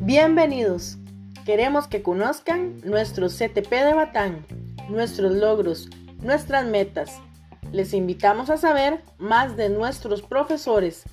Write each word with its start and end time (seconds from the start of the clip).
Bienvenidos. 0.00 0.96
Queremos 1.44 1.86
que 1.86 2.02
conozcan 2.02 2.80
nuestro 2.82 3.28
CTP 3.28 3.70
de 3.70 3.92
Batán, 3.94 4.46
nuestros 4.88 5.32
logros, 5.32 5.90
nuestras 6.22 6.66
metas. 6.66 7.20
Les 7.72 7.92
invitamos 7.92 8.48
a 8.48 8.56
saber 8.56 9.02
más 9.18 9.56
de 9.56 9.68
nuestros 9.68 10.22
profesores, 10.22 11.04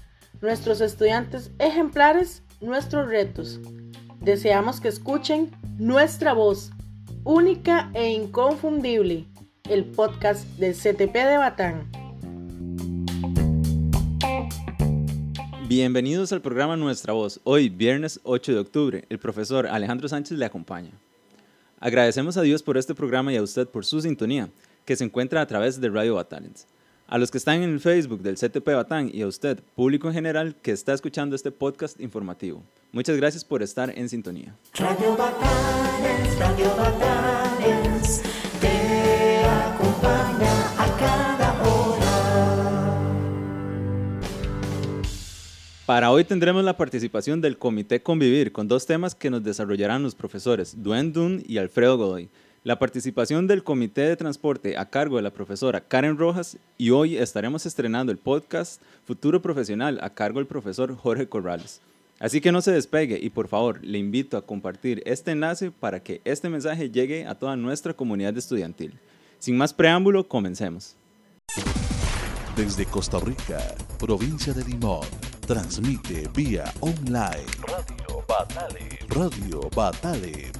nuestros 0.41 0.79
estudiantes 0.79 1.51
ejemplares, 1.59 2.43
nuestros 2.61 3.09
retos. 3.09 3.59
Deseamos 4.21 4.79
que 4.79 4.87
escuchen 4.87 5.51
nuestra 5.77 6.33
voz, 6.33 6.71
única 7.25 7.91
e 7.93 8.11
inconfundible, 8.11 9.25
el 9.69 9.85
podcast 9.85 10.45
del 10.57 10.73
CTP 10.73 11.13
de 11.13 11.37
Batán. 11.37 12.04
Bienvenidos 15.67 16.31
al 16.31 16.43
programa 16.43 16.77
Nuestra 16.77 17.13
Voz. 17.13 17.39
Hoy, 17.43 17.69
viernes 17.69 18.19
8 18.21 18.51
de 18.51 18.59
octubre, 18.59 19.05
el 19.09 19.17
profesor 19.17 19.65
Alejandro 19.65 20.07
Sánchez 20.07 20.37
le 20.37 20.45
acompaña. 20.45 20.91
Agradecemos 21.79 22.37
a 22.37 22.43
Dios 22.43 22.61
por 22.61 22.77
este 22.77 22.93
programa 22.93 23.33
y 23.33 23.37
a 23.37 23.41
usted 23.41 23.67
por 23.67 23.83
su 23.83 23.99
sintonía, 23.99 24.51
que 24.85 24.95
se 24.95 25.03
encuentra 25.03 25.41
a 25.41 25.47
través 25.47 25.81
de 25.81 25.89
Radio 25.89 26.13
Batalents. 26.13 26.67
A 27.07 27.17
los 27.17 27.31
que 27.31 27.39
están 27.39 27.63
en 27.63 27.71
el 27.71 27.79
Facebook 27.79 28.21
del 28.21 28.35
CTP 28.35 28.75
Batán 28.75 29.09
y 29.11 29.23
a 29.23 29.27
usted, 29.27 29.59
público 29.73 30.07
en 30.07 30.13
general, 30.13 30.55
que 30.61 30.69
está 30.69 30.93
escuchando 30.93 31.35
este 31.35 31.51
podcast 31.51 31.99
informativo. 31.99 32.63
Muchas 32.91 33.17
gracias 33.17 33.43
por 33.43 33.63
estar 33.63 33.91
en 33.97 34.07
sintonía. 34.07 34.55
Radio 34.75 35.17
Radio 36.37 36.75
Para 45.85 46.09
hoy 46.09 46.23
tendremos 46.23 46.63
la 46.63 46.77
participación 46.77 47.41
del 47.41 47.59
Comité 47.59 48.01
Convivir 48.01 48.51
con 48.51 48.67
dos 48.67 48.87
temas 48.87 49.13
que 49.13 49.29
nos 49.29 49.43
desarrollarán 49.43 50.01
los 50.01 50.15
profesores 50.15 50.81
Duen 50.81 51.13
Dun 51.13 51.43
y 51.47 51.59
Alfredo 51.59 51.95
Godoy. 51.95 52.27
La 52.63 52.79
participación 52.79 53.45
del 53.45 53.63
Comité 53.63 54.01
de 54.01 54.15
Transporte 54.15 54.79
a 54.79 54.89
cargo 54.89 55.17
de 55.17 55.21
la 55.21 55.29
profesora 55.29 55.81
Karen 55.81 56.17
Rojas 56.17 56.57
y 56.79 56.89
hoy 56.89 57.17
estaremos 57.17 57.67
estrenando 57.67 58.11
el 58.11 58.17
podcast 58.17 58.81
Futuro 59.05 59.43
Profesional 59.43 59.99
a 60.01 60.09
cargo 60.09 60.39
del 60.39 60.47
profesor 60.47 60.95
Jorge 60.95 61.29
Corrales. 61.29 61.81
Así 62.17 62.41
que 62.41 62.51
no 62.51 62.63
se 62.63 62.71
despegue 62.71 63.19
y 63.21 63.29
por 63.29 63.47
favor 63.47 63.79
le 63.83 63.99
invito 63.99 64.37
a 64.37 64.41
compartir 64.41 65.03
este 65.05 65.33
enlace 65.33 65.69
para 65.69 66.01
que 66.01 66.19
este 66.25 66.49
mensaje 66.49 66.89
llegue 66.89 67.27
a 67.27 67.35
toda 67.35 67.55
nuestra 67.57 67.93
comunidad 67.93 68.35
estudiantil. 68.35 68.97
Sin 69.37 69.55
más 69.55 69.71
preámbulo, 69.71 70.27
comencemos. 70.27 70.95
Desde 72.55 72.87
Costa 72.87 73.19
Rica, 73.19 73.59
provincia 73.99 74.51
de 74.51 74.63
Limón 74.63 75.05
Transmite 75.45 76.27
vía 76.33 76.73
online. 76.79 77.45
Radio 77.67 78.25
Batales. 78.27 79.09
Radio 79.09 79.69
Batales, 79.75 80.51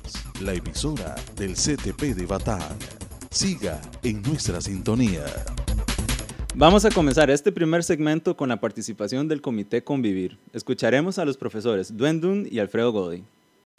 la 0.41 0.53
emisora 0.53 1.16
del 1.36 1.55
CTP 1.55 2.16
de 2.16 2.28
Batán. 2.28 2.61
Siga 3.31 3.81
en 4.03 4.22
nuestra 4.22 4.61
sintonía. 4.61 5.25
Vamos 6.53 6.86
a 6.86 6.91
comenzar 6.91 7.31
este 7.31 7.52
primer 7.52 7.83
segmento 7.83 8.38
con 8.38 8.50
la 8.50 8.61
participación 8.61 9.28
del 9.28 9.41
Comité 9.41 9.83
Convivir. 9.83 10.38
Escucharemos 10.53 11.17
a 11.17 11.25
los 11.25 11.36
profesores 11.36 11.97
Duen 11.97 12.47
y 12.52 12.59
Alfredo 12.59 12.91
Godoy. 12.91 13.23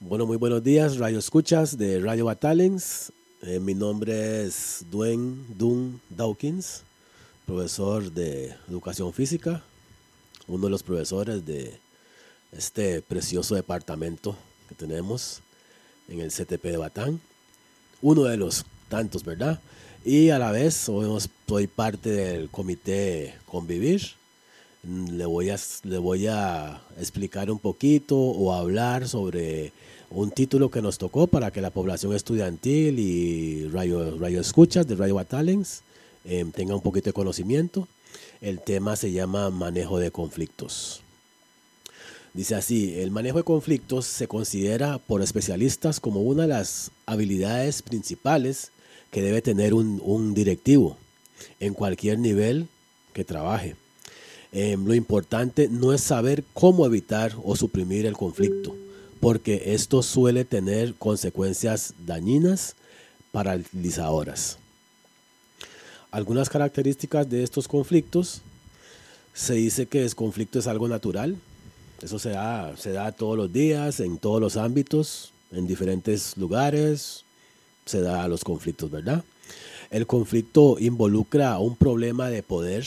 Bueno, 0.00 0.26
muy 0.26 0.36
buenos 0.36 0.64
días, 0.64 0.98
Radio 0.98 1.20
Escuchas 1.20 1.78
de 1.78 2.00
Radio 2.00 2.24
Batalens. 2.24 3.12
Eh, 3.42 3.60
mi 3.60 3.74
nombre 3.74 4.44
es 4.44 4.84
Duen 4.90 5.56
Dun 5.56 6.00
Dawkins, 6.10 6.82
profesor 7.46 8.10
de 8.10 8.56
Educación 8.68 9.12
Física 9.12 9.62
uno 10.48 10.66
de 10.66 10.70
los 10.70 10.82
profesores 10.82 11.44
de 11.44 11.78
este 12.52 13.02
precioso 13.02 13.54
departamento 13.54 14.36
que 14.68 14.74
tenemos 14.74 15.40
en 16.08 16.20
el 16.20 16.30
CTP 16.30 16.62
de 16.64 16.76
Batán. 16.76 17.20
Uno 18.02 18.24
de 18.24 18.36
los 18.36 18.64
tantos, 18.88 19.24
¿verdad? 19.24 19.60
Y 20.04 20.30
a 20.30 20.38
la 20.38 20.52
vez 20.52 20.74
soy 20.74 21.66
parte 21.66 22.10
del 22.10 22.48
comité 22.48 23.34
Convivir. 23.46 24.02
Le 24.84 25.26
voy, 25.26 25.50
a, 25.50 25.56
le 25.82 25.98
voy 25.98 26.28
a 26.28 26.80
explicar 27.00 27.50
un 27.50 27.58
poquito 27.58 28.16
o 28.16 28.52
hablar 28.52 29.08
sobre 29.08 29.72
un 30.10 30.30
título 30.30 30.70
que 30.70 30.80
nos 30.80 30.98
tocó 30.98 31.26
para 31.26 31.50
que 31.50 31.60
la 31.60 31.70
población 31.70 32.14
estudiantil 32.14 33.00
y 33.00 33.68
radio, 33.68 34.16
radio 34.16 34.40
escuchas 34.40 34.86
de 34.86 34.94
Radio 34.94 35.16
Batalens 35.16 35.82
eh, 36.24 36.44
tenga 36.54 36.76
un 36.76 36.82
poquito 36.82 37.10
de 37.10 37.14
conocimiento. 37.14 37.88
El 38.40 38.60
tema 38.60 38.96
se 38.96 39.12
llama 39.12 39.50
manejo 39.50 39.98
de 39.98 40.10
conflictos. 40.10 41.02
Dice 42.36 42.54
así, 42.54 43.00
el 43.00 43.10
manejo 43.10 43.38
de 43.38 43.44
conflictos 43.44 44.04
se 44.04 44.28
considera 44.28 44.98
por 44.98 45.22
especialistas 45.22 46.00
como 46.00 46.20
una 46.20 46.42
de 46.42 46.48
las 46.48 46.90
habilidades 47.06 47.80
principales 47.80 48.72
que 49.10 49.22
debe 49.22 49.40
tener 49.40 49.72
un, 49.72 50.34
directivo 50.34 50.98
en 51.60 51.72
cualquier 51.72 52.18
nivel 52.18 52.68
que 53.14 53.24
trabaje. 53.24 53.74
Em, 54.52 54.84
lo 54.84 54.92
importante 54.94 55.68
no 55.68 55.94
es 55.94 56.02
saber 56.02 56.44
cómo 56.52 56.84
evitar 56.84 57.34
o 57.42 57.56
suprimir 57.56 58.04
el 58.04 58.18
conflicto, 58.18 58.76
porque 59.18 59.72
esto 59.74 60.02
suele 60.02 60.44
tener 60.44 60.94
consecuencias 60.94 61.94
dañinas 62.04 62.76
paralizadoras. 63.32 64.58
Algunas 66.16 66.48
características 66.48 67.28
de 67.28 67.42
estos 67.42 67.68
conflictos. 67.68 68.40
Se 69.34 69.52
dice 69.52 69.84
que 69.84 70.02
el 70.02 70.14
conflicto 70.14 70.58
es 70.58 70.66
algo 70.66 70.88
natural. 70.88 71.36
Eso 72.00 72.18
se 72.18 72.30
da, 72.30 72.74
se 72.78 72.92
da 72.92 73.12
todos 73.12 73.36
los 73.36 73.52
días, 73.52 74.00
en 74.00 74.16
todos 74.16 74.40
los 74.40 74.56
ámbitos, 74.56 75.34
en 75.52 75.66
diferentes 75.66 76.38
lugares. 76.38 77.26
Se 77.84 78.00
da 78.00 78.28
los 78.28 78.44
conflictos, 78.44 78.90
¿verdad? 78.90 79.24
El 79.90 80.06
conflicto 80.06 80.78
involucra 80.80 81.58
un 81.58 81.76
problema 81.76 82.30
de 82.30 82.42
poder. 82.42 82.86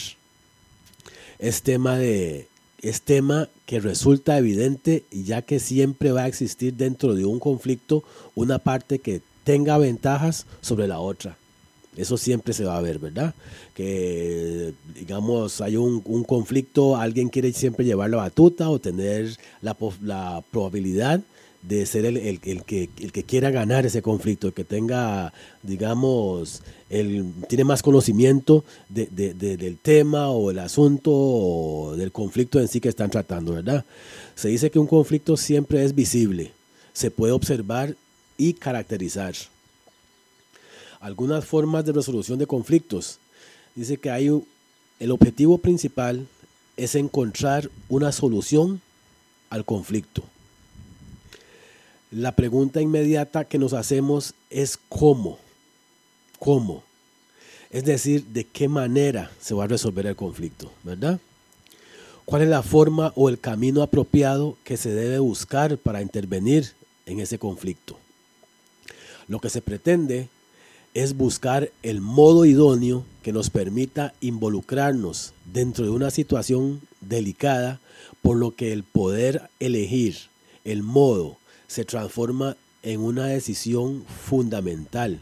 Es 1.38 1.62
tema, 1.62 2.00
de, 2.00 2.48
es 2.82 3.04
tema 3.04 3.48
que 3.68 3.80
resulta 3.80 4.40
evidente 4.40 5.04
ya 5.12 5.44
que 5.44 5.60
siempre 5.60 6.12
va 6.12 6.24
a 6.24 6.28
existir 6.28 6.74
dentro 6.74 7.14
de 7.14 7.26
un 7.26 7.40
conflicto 7.40 8.04
una 8.34 8.58
parte 8.58 8.98
que 8.98 9.22
tenga 9.44 9.78
ventajas 9.78 10.48
sobre 10.62 10.88
la 10.88 11.00
otra. 11.00 11.38
Eso 12.00 12.18
siempre 12.18 12.54
se 12.54 12.64
va 12.64 12.78
a 12.78 12.82
ver, 12.82 12.98
¿verdad? 12.98 13.36
Que, 13.76 14.74
digamos, 14.96 15.60
hay 15.60 15.76
un, 15.76 16.02
conflicto, 16.24 16.96
alguien 16.96 17.28
quiere 17.28 17.52
siempre 17.52 17.86
llevar 17.86 18.10
la 18.10 18.18
batuta 18.18 18.70
o 18.70 18.80
tener 18.80 19.38
la, 19.62 19.76
la 20.02 20.42
probabilidad 20.50 21.22
de 21.62 21.86
ser 21.86 22.06
el, 22.06 22.18
el, 22.18 22.64
que, 22.64 22.90
el 23.00 23.12
que 23.12 23.24
quiera 23.24 23.52
ganar 23.52 23.86
ese 23.86 24.02
conflicto, 24.02 24.48
el 24.48 24.54
que 24.54 24.64
tenga, 24.64 25.34
digamos, 25.62 26.62
el, 26.90 27.34
tiene 27.50 27.66
más 27.66 27.84
conocimiento 27.84 28.64
de, 28.88 29.08
del 29.08 29.78
tema 29.78 30.30
o 30.30 30.52
el 30.52 30.60
asunto 30.60 31.12
o 31.14 31.96
del 31.98 32.12
conflicto 32.14 32.62
en 32.62 32.70
sí 32.70 32.80
que 32.80 32.90
están 32.90 33.10
tratando, 33.10 33.54
¿verdad? 33.54 33.84
Se 34.36 34.48
dice 34.48 34.72
que 34.72 34.80
un 34.80 34.88
conflicto 34.88 35.36
siempre 35.36 35.84
es 35.84 35.94
visible, 35.94 36.54
se 36.94 37.12
puede 37.12 37.34
observar 37.34 37.96
y 38.38 38.54
caracterizar 38.54 39.36
algunas 41.00 41.46
formas 41.46 41.86
de 41.86 41.94
resolución 41.94 42.40
de 42.40 42.48
conflictos. 42.48 43.20
Dice 43.76 43.98
que 43.98 44.12
hay 44.12 44.30
el 45.00 45.12
objetivo 45.12 45.58
principal 45.58 46.28
es 46.76 46.96
encontrar 46.96 47.70
una 47.88 48.12
solución 48.12 48.82
al 49.50 49.66
conflicto. 49.66 50.24
La 52.12 52.36
pregunta 52.36 52.82
inmediata 52.82 53.46
que 53.46 53.60
nos 53.60 53.74
hacemos 53.74 54.34
es 54.50 54.78
cómo. 54.90 55.38
¿Cómo? 56.40 56.84
Es 57.70 57.86
decir, 57.86 58.26
de 58.26 58.46
qué 58.46 58.68
manera 58.68 59.32
se 59.40 59.54
va 59.54 59.66
a 59.66 59.68
resolver 59.68 60.08
el 60.08 60.16
conflicto, 60.16 60.72
¿verdad? 60.84 61.20
¿Cuál 62.26 62.44
es 62.44 62.50
la 62.50 62.64
forma 62.64 63.14
o 63.16 63.30
el 63.30 63.40
camino 63.40 63.82
apropiado 63.84 64.58
que 64.64 64.78
se 64.78 64.90
debe 64.90 65.20
buscar 65.20 65.78
para 65.78 66.02
intervenir 66.02 66.74
en 67.06 67.20
ese 67.20 67.38
conflicto? 67.38 67.98
Lo 69.28 69.40
que 69.40 69.50
se 69.50 69.62
pretende 69.62 70.30
es 70.94 71.16
buscar 71.16 71.72
el 71.84 72.02
modo 72.02 72.46
idóneo 72.46 73.06
que 73.22 73.34
nos 73.34 73.50
permita 73.50 74.14
involucrarnos 74.22 75.34
dentro 75.52 75.86
de 75.86 75.92
una 75.92 76.12
situación 76.12 76.82
delicada, 77.02 77.80
por 78.22 78.38
lo 78.38 78.52
que 78.52 78.74
el 78.74 78.84
poder 78.84 79.50
elegir 79.60 80.18
el 80.66 80.84
modo 80.84 81.38
se 81.68 81.86
transforma 81.86 82.58
en 82.84 83.02
una 83.02 83.28
decisión 83.28 84.04
fundamental. 84.26 85.20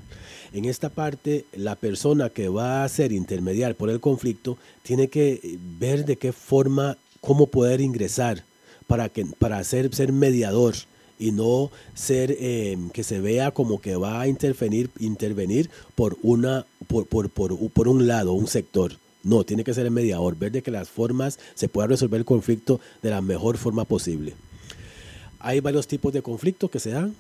En 0.54 0.66
esta 0.66 0.90
parte, 0.90 1.46
la 1.54 1.76
persona 1.76 2.30
que 2.30 2.50
va 2.50 2.84
a 2.84 2.90
ser 2.90 3.12
intermediar 3.12 3.76
por 3.76 3.90
el 3.90 4.00
conflicto 4.00 4.58
tiene 4.84 5.10
que 5.10 5.60
ver 5.78 6.06
de 6.06 6.18
qué 6.18 6.32
forma, 6.32 6.98
cómo 7.22 7.48
poder 7.48 7.82
ingresar 7.82 8.44
para, 8.88 9.10
que, 9.10 9.26
para 9.26 9.64
ser, 9.64 9.94
ser 9.94 10.14
mediador 10.14 10.76
y 11.20 11.32
no 11.32 11.72
ser 11.94 12.36
em, 12.40 12.90
que 12.90 13.04
se 13.04 13.20
vea 13.20 13.52
como 13.52 13.82
que 13.82 13.96
va 13.96 14.22
a 14.22 14.28
intervenir, 14.28 14.90
intervenir 15.00 15.70
por, 15.96 16.18
una, 16.22 16.66
por, 16.88 17.08
por, 17.08 17.30
por, 17.30 17.58
por 17.72 17.88
un 17.88 18.08
lado, 18.08 18.34
un 18.34 18.48
sector. 18.48 18.94
No, 19.24 19.44
tiene 19.44 19.64
que 19.64 19.74
ser 19.74 19.86
el 19.86 19.92
mediador, 19.92 20.38
ver 20.38 20.52
de 20.52 20.62
que 20.62 20.72
las 20.72 20.90
formas 20.90 21.40
se 21.56 21.68
pueda 21.68 21.88
resolver 21.88 22.20
el 22.20 22.26
conflicto 22.26 22.80
de 23.02 23.10
la 23.10 23.22
mejor 23.22 23.58
forma 23.58 23.86
posible. 23.86 24.36
Hay 25.40 25.60
varios 25.60 25.88
tipos 25.88 26.14
de 26.14 26.22
conflictos 26.22 26.70
que 26.70 26.80
se 26.80 26.92
dan. 26.92 27.16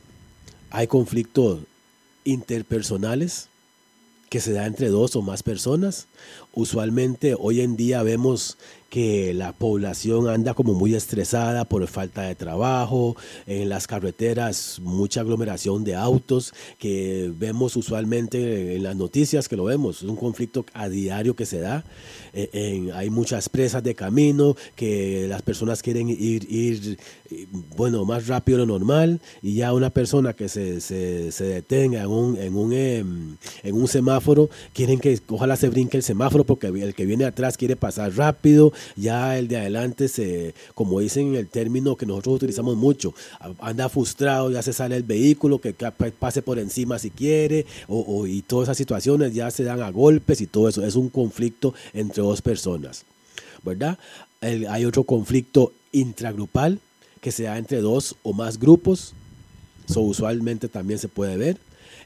Hay 0.70 0.88
conflictos 0.88 1.60
interpersonales 2.24 3.50
que 4.30 4.42
se 4.42 4.52
dan 4.54 4.68
entre 4.68 4.90
dos 4.90 5.16
o 5.16 5.22
más 5.22 5.44
personas. 5.44 6.08
Usualmente 6.58 7.36
hoy 7.38 7.62
en 7.62 7.78
día 7.78 8.02
vemos 8.02 8.58
que 8.90 9.34
la 9.34 9.54
población 9.54 10.28
anda 10.28 10.54
como 10.54 10.74
muy 10.74 10.96
estresada 10.96 11.66
por 11.66 11.86
falta 11.88 12.24
de 12.24 12.36
trabajo, 12.36 13.16
en 13.46 13.70
las 13.70 13.86
carreteras 13.86 14.80
mucha 14.82 15.22
aglomeración 15.22 15.84
de 15.84 15.96
autos 15.96 16.54
que 16.80 17.32
vemos 17.38 17.76
usualmente 17.76 18.76
en 18.76 18.84
las 18.84 18.96
noticias 18.96 19.50
que 19.50 19.58
lo 19.58 19.66
vemos, 19.66 19.98
es 20.04 20.10
un 20.10 20.16
conflicto 20.16 20.66
a 20.74 20.90
diario 20.90 21.36
que 21.36 21.46
se 21.46 21.60
da, 21.60 21.84
eh, 22.34 22.90
hay 22.94 23.10
muchas 23.10 23.50
presas 23.50 23.84
de 23.84 23.94
camino 23.94 24.56
que 24.76 25.28
las 25.28 25.42
personas 25.42 25.82
quieren 25.84 26.10
ir, 26.10 26.98
bueno, 27.76 28.06
más 28.06 28.28
rápido 28.28 28.60
de 28.60 28.66
lo 28.66 28.74
normal 28.74 29.22
y 29.42 29.56
ya 29.56 29.74
una 29.74 29.90
persona 29.90 30.34
que 30.34 30.48
se, 30.48 30.80
se, 30.82 31.44
detenga 31.44 32.02
en 32.02 32.08
un, 32.08 32.38
en, 32.38 32.56
un, 32.56 32.74
em, 32.74 33.38
en 33.64 33.76
un 33.76 33.88
semáforo, 33.88 34.50
quieren 34.74 35.00
que 35.00 35.20
ojalá 35.28 35.56
se 35.56 35.70
brinque 35.70 35.98
el 35.98 36.04
semáforo 36.04 36.46
porque 36.48 36.68
el 36.68 36.96
que 36.96 37.06
viene 37.06 37.26
atrás 37.26 37.58
quiere 37.58 37.76
pasar 37.76 38.16
rápido 38.16 38.74
ya 38.96 39.38
el 39.38 39.48
de 39.48 39.58
adelante 39.58 40.08
se, 40.08 40.54
como 40.74 41.00
dicen 41.00 41.28
en 41.28 41.36
el 41.36 41.48
término 41.48 41.96
que 41.96 42.06
nosotros 42.06 42.36
utilizamos 42.36 42.76
mucho, 42.76 43.14
anda 43.60 43.90
frustrado, 43.90 44.52
ya 44.52 44.62
se 44.62 44.74
sale 44.74 44.96
el 44.96 45.04
vehículo, 45.04 45.60
que 45.60 45.74
pase 45.74 46.42
por 46.42 46.60
encima 46.60 47.00
si 47.00 47.12
quiere, 47.12 47.66
o, 47.88 48.26
y 48.26 48.42
todas 48.42 48.68
esas 48.68 48.78
situaciones 48.78 49.34
ya 49.34 49.52
se 49.52 49.64
dan 49.64 49.82
a 49.82 49.92
golpes 49.92 50.42
y 50.42 50.48
todo 50.48 50.70
eso. 50.70 50.86
Es 50.86 50.96
un 50.96 51.10
conflicto 51.10 51.74
entre 51.94 52.24
dos 52.24 52.42
personas, 52.42 53.06
¿verdad? 53.64 53.98
hay 54.42 54.86
otro 54.86 55.04
conflicto 55.04 55.74
intragrupal 55.92 56.80
que 57.22 57.32
se 57.32 57.44
da 57.44 57.58
entre 57.58 57.82
dos 57.82 58.16
o 58.22 58.34
más 58.34 58.60
grupos, 58.60 59.14
eso 59.90 60.02
usualmente 60.02 60.68
también 60.68 61.00
se 61.00 61.08
puede 61.08 61.38
ver. 61.38 61.58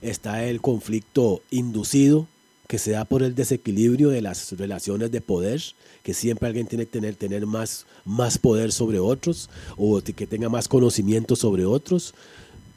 Está 0.01 0.45
el 0.45 0.61
conflicto 0.61 1.41
inducido, 1.51 2.27
que 2.71 2.79
se 2.79 2.91
da 2.91 3.03
por 3.03 3.21
el 3.21 3.35
desequilibrio 3.35 4.07
de 4.11 4.21
las 4.21 4.53
relaciones 4.53 5.11
de 5.11 5.19
poder, 5.19 5.61
que 6.03 6.13
siempre 6.13 6.47
alguien 6.47 6.67
tiene 6.67 6.85
que 6.85 6.91
tener, 6.93 7.15
tener 7.15 7.45
más, 7.45 7.85
más 8.05 8.37
poder 8.37 8.71
sobre 8.71 8.97
otros 8.97 9.49
o 9.75 9.99
que 10.01 10.25
tenga 10.25 10.47
más 10.47 10.69
conocimiento 10.69 11.35
sobre 11.35 11.65
otros, 11.65 12.13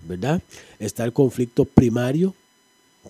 ¿verdad? 0.02 0.42
Está 0.80 1.04
el 1.04 1.12
conflicto 1.12 1.64
primario, 1.64 2.34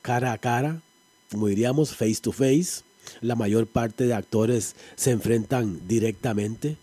cara 0.02 0.32
a 0.32 0.36
cara, 0.36 0.82
como 1.31 1.46
diríamos, 1.46 1.96
face 1.96 2.19
to 2.20 2.32
face. 2.32 2.82
La 3.22 3.34
mayor 3.34 3.66
parte 3.66 4.04
de 4.04 4.12
actores 4.12 4.76
se 4.94 5.10
enfrentan 5.10 5.88
directamente, 5.88 6.76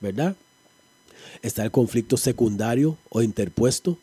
¿verdad? 0.00 0.34
Está 1.42 1.62
el 1.62 1.70
conflicto 1.70 2.16
secundario 2.16 2.98
o 3.10 3.22
interpuesto, 3.22 3.96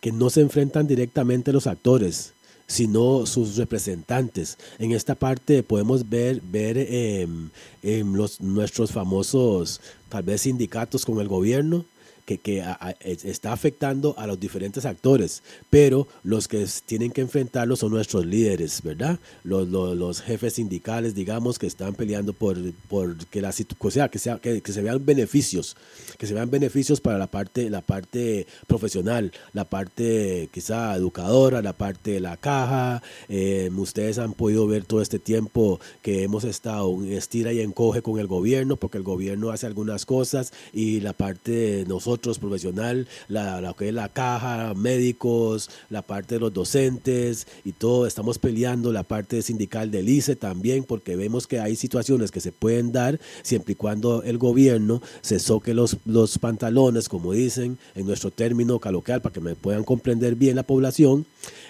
que 0.00 0.12
no 0.12 0.30
se 0.30 0.40
enfrentan 0.40 0.86
directamente 0.86 1.52
los 1.52 1.66
actores, 1.66 2.32
sino 2.68 3.26
sus 3.26 3.56
representantes. 3.56 4.58
En 4.78 4.92
esta 4.92 5.14
parte 5.14 5.62
podemos 5.62 6.08
ver, 6.08 6.40
ver 6.42 6.76
em, 6.78 7.50
los, 7.82 8.40
nuestros 8.40 8.92
famosos, 8.92 9.80
tal 10.08 10.22
vez, 10.22 10.42
sindicatos 10.42 11.04
con 11.04 11.18
el 11.20 11.28
gobierno, 11.28 11.86
que, 12.36 12.62
está 13.00 13.52
afectando 13.52 14.14
a 14.18 14.26
los 14.26 14.38
diferentes 14.38 14.84
actores, 14.84 15.42
pero 15.70 16.06
los 16.22 16.46
que 16.46 16.66
tienen 16.84 17.10
que 17.10 17.22
enfrentarlo 17.22 17.76
son 17.76 17.92
nuestros 17.92 18.26
líderes, 18.26 18.82
¿verdad? 18.82 19.18
Los, 19.44 20.20
jefes 20.20 20.54
sindicales, 20.54 21.14
digamos, 21.14 21.58
que 21.58 21.66
están 21.66 21.94
peleando 21.94 22.32
por, 22.32 22.56
por 22.88 23.16
que, 23.28 23.40
la, 23.40 23.50
o 23.78 23.90
sea, 23.90 24.08
que, 24.08 24.20
se 24.20 24.82
vean 24.82 25.06
beneficios, 25.06 25.76
que 26.18 26.26
se 26.26 26.34
vean 26.34 26.50
beneficios 26.50 27.00
para 27.00 27.16
la 27.16 27.28
parte, 27.28 27.70
la 27.70 27.80
parte 27.80 28.46
profesional, 28.66 29.32
la 29.52 29.64
parte 29.64 30.50
quizá 30.52 30.94
educadora, 30.96 31.62
la 31.62 31.72
parte 31.72 32.12
de 32.12 32.20
la 32.20 32.36
caja. 32.36 33.02
Eh, 33.28 33.70
ustedes 33.76 34.18
han 34.18 34.34
podido 34.34 34.66
ver 34.66 34.84
todo 34.84 35.00
este 35.00 35.18
tiempo 35.18 35.80
que 36.02 36.24
hemos 36.24 36.44
estado 36.44 36.92
en 36.92 37.12
estira 37.12 37.52
y 37.52 37.60
encoge 37.60 38.02
con 38.02 38.18
el 38.18 38.26
gobierno, 38.26 38.76
porque 38.76 38.98
el 38.98 39.04
gobierno 39.04 39.50
hace 39.50 39.66
algunas 39.66 40.04
cosas 40.04 40.52
y 40.72 41.00
la 41.00 41.12
parte 41.12 41.52
de 41.52 41.84
nosotros 41.86 42.17
profesional, 42.18 43.06
la, 43.28 43.74
que 43.78 43.88
es 43.88 43.94
la 43.94 44.08
caja, 44.08 44.74
médicos, 44.74 45.70
la 45.90 46.02
parte 46.02 46.34
de 46.34 46.40
los 46.40 46.52
docentes 46.52 47.46
y 47.64 47.72
todo. 47.72 48.06
Estamos 48.06 48.38
peleando 48.38 48.92
la 48.92 49.02
parte 49.02 49.42
sindical 49.42 49.90
del 49.90 50.08
ICE 50.08 50.36
también 50.36 50.84
porque 50.84 51.16
vemos 51.16 51.46
que 51.46 51.60
hay 51.60 51.76
situaciones 51.76 52.30
que 52.30 52.40
se 52.40 52.52
pueden 52.52 52.92
dar 52.92 53.20
siempre 53.42 53.72
y 53.72 53.76
cuando 53.76 54.22
el 54.22 54.38
gobierno 54.38 55.00
se 55.20 55.38
soque 55.38 55.74
los, 55.74 55.96
los 56.04 56.38
pantalones, 56.38 57.08
como 57.08 57.32
dicen 57.32 57.78
en 57.94 58.06
nuestro 58.06 58.30
término 58.30 58.78
caloquial, 58.78 59.22
para 59.22 59.32
que 59.32 59.40
me 59.40 59.54
puedan 59.54 59.84
comprender 59.84 60.34
bien 60.34 60.56
la 60.56 60.62
población. 60.62 61.26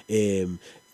Eh, 0.09 0.49